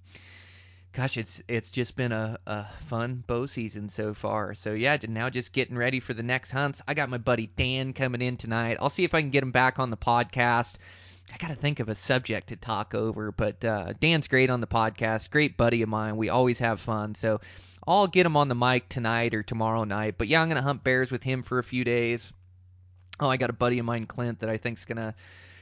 [0.93, 4.55] gosh, it's it's just been a, a fun bow season so far.
[4.55, 6.81] So yeah, now just getting ready for the next hunts.
[6.87, 8.77] I got my buddy Dan coming in tonight.
[8.79, 10.77] I'll see if I can get him back on the podcast.
[11.33, 14.61] I got to think of a subject to talk over, but uh, Dan's great on
[14.61, 16.17] the podcast, great buddy of mine.
[16.17, 17.41] We always have fun, so
[17.87, 20.15] I'll get him on the mic tonight or tomorrow night.
[20.17, 22.31] But yeah, I'm gonna hunt bears with him for a few days.
[23.19, 25.15] Oh, I got a buddy of mine, Clint, that I think's gonna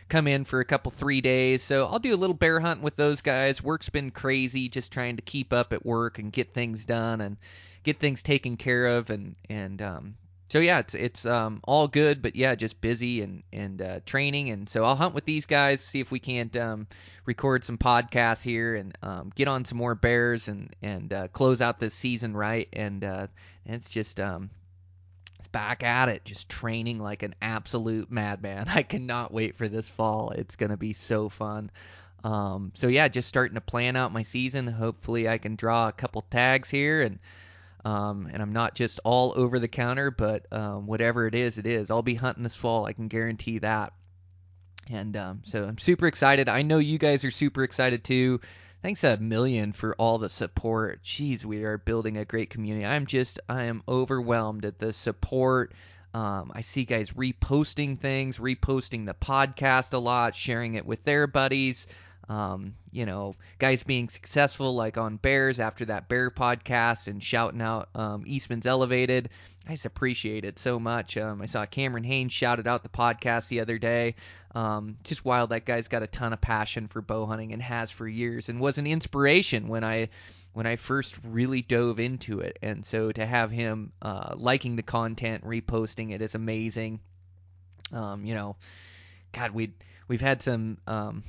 [0.10, 1.64] come in for a couple three days.
[1.64, 3.64] So I'll do a little bear hunt with those guys.
[3.64, 7.38] Work's been crazy, just trying to keep up at work and get things done and
[7.84, 10.16] get things taken care of and and um,
[10.54, 14.52] so yeah, it's it's um, all good, but yeah, just busy and and uh, training,
[14.52, 16.86] and so I'll hunt with these guys, see if we can't um,
[17.26, 21.60] record some podcasts here and um, get on some more bears and and uh, close
[21.60, 23.26] out this season right, and, uh,
[23.66, 24.52] and it's just um,
[25.40, 28.66] it's back at it, just training like an absolute madman.
[28.76, 30.34] I cannot wait for this fall.
[30.38, 31.72] It's gonna be so fun.
[32.24, 34.68] Um, so yeah, just starting to plan out my season.
[34.68, 37.18] Hopefully, I can draw a couple tags here and
[37.86, 41.66] um, and I'm not just all over the counter, but um, whatever it is, it
[41.66, 41.92] is.
[41.92, 42.86] I'll be hunting this fall.
[42.86, 43.94] I can guarantee that.
[44.90, 46.50] And um, so I'm super excited.
[46.50, 48.42] I know you guys are super excited too.
[48.82, 51.04] Thanks a million for all the support.
[51.04, 52.86] Jeez, we are building a great community.
[52.86, 55.74] I'm just, I am overwhelmed at the support.
[56.14, 61.28] Um, I see guys reposting things, reposting the podcast a lot, sharing it with their
[61.28, 61.88] buddies.
[62.30, 67.62] Um, you know, guys being successful like on Bears after that Bear podcast and shouting
[67.62, 69.30] out um, Eastman's Elevated.
[69.68, 71.18] I just appreciate it so much.
[71.18, 74.16] Um, I saw Cameron Hanes shouted out the podcast the other day.
[74.56, 75.50] Um, just wild.
[75.50, 78.60] That guy's got a ton of passion for bow hunting and has for years, and
[78.60, 80.10] was an inspiration when I
[80.54, 82.60] when I first really dove into it.
[82.62, 87.00] And so to have him uh, liking the content, reposting it is amazing.
[87.92, 88.56] Um, you know,
[89.32, 89.74] God, we
[90.08, 91.24] we've had some um,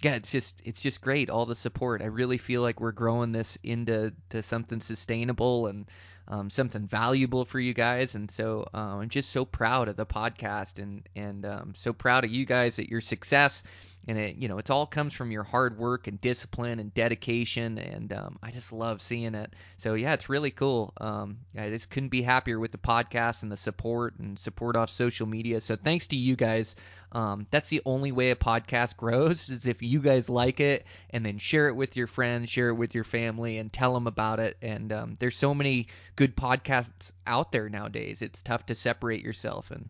[0.00, 2.02] yeah, it's just it's just great all the support.
[2.02, 5.90] I really feel like we're growing this into to something sustainable and
[6.28, 8.14] um, something valuable for you guys.
[8.14, 12.24] And so um, I'm just so proud of the podcast and and um, so proud
[12.24, 13.64] of you guys at your success.
[14.08, 17.78] And it you know it all comes from your hard work and discipline and dedication.
[17.78, 19.54] And um, I just love seeing it.
[19.76, 20.92] So yeah, it's really cool.
[21.00, 24.90] Um, I just couldn't be happier with the podcast and the support and support off
[24.90, 25.60] social media.
[25.60, 26.74] So thanks to you guys.
[27.10, 31.24] Um, that's the only way a podcast grows is if you guys like it and
[31.24, 34.40] then share it with your friends, share it with your family, and tell them about
[34.40, 34.56] it.
[34.60, 38.20] And um, there's so many good podcasts out there nowadays.
[38.20, 39.88] It's tough to separate yourself, and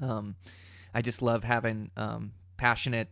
[0.00, 0.36] um,
[0.94, 3.08] I just love having um, passionate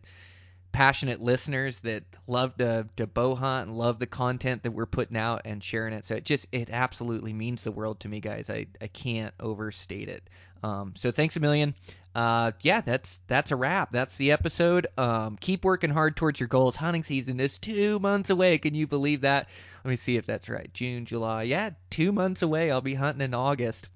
[0.71, 5.17] passionate listeners that love to, to bow hunt and love the content that we're putting
[5.17, 6.05] out and sharing it.
[6.05, 8.51] So it just it absolutely means the world to me, guys.
[8.51, 10.29] I, I can't overstate it.
[10.61, 11.73] Um, so thanks a million.
[12.13, 13.91] Uh, yeah, that's that's a wrap.
[13.91, 14.87] That's the episode.
[14.97, 16.75] Um, keep working hard towards your goals.
[16.75, 18.57] Hunting season is two months away.
[18.59, 19.47] Can you believe that?
[19.83, 20.69] Let me see if that's right.
[20.73, 21.43] June, July.
[21.43, 22.71] Yeah, two months away.
[22.71, 23.89] I'll be hunting in August.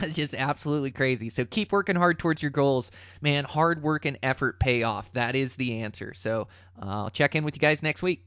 [0.12, 1.28] Just absolutely crazy.
[1.28, 2.90] So keep working hard towards your goals,
[3.20, 3.44] man.
[3.44, 5.12] Hard work and effort pay off.
[5.12, 6.14] That is the answer.
[6.14, 6.48] So
[6.80, 8.24] uh, I'll check in with you guys next week.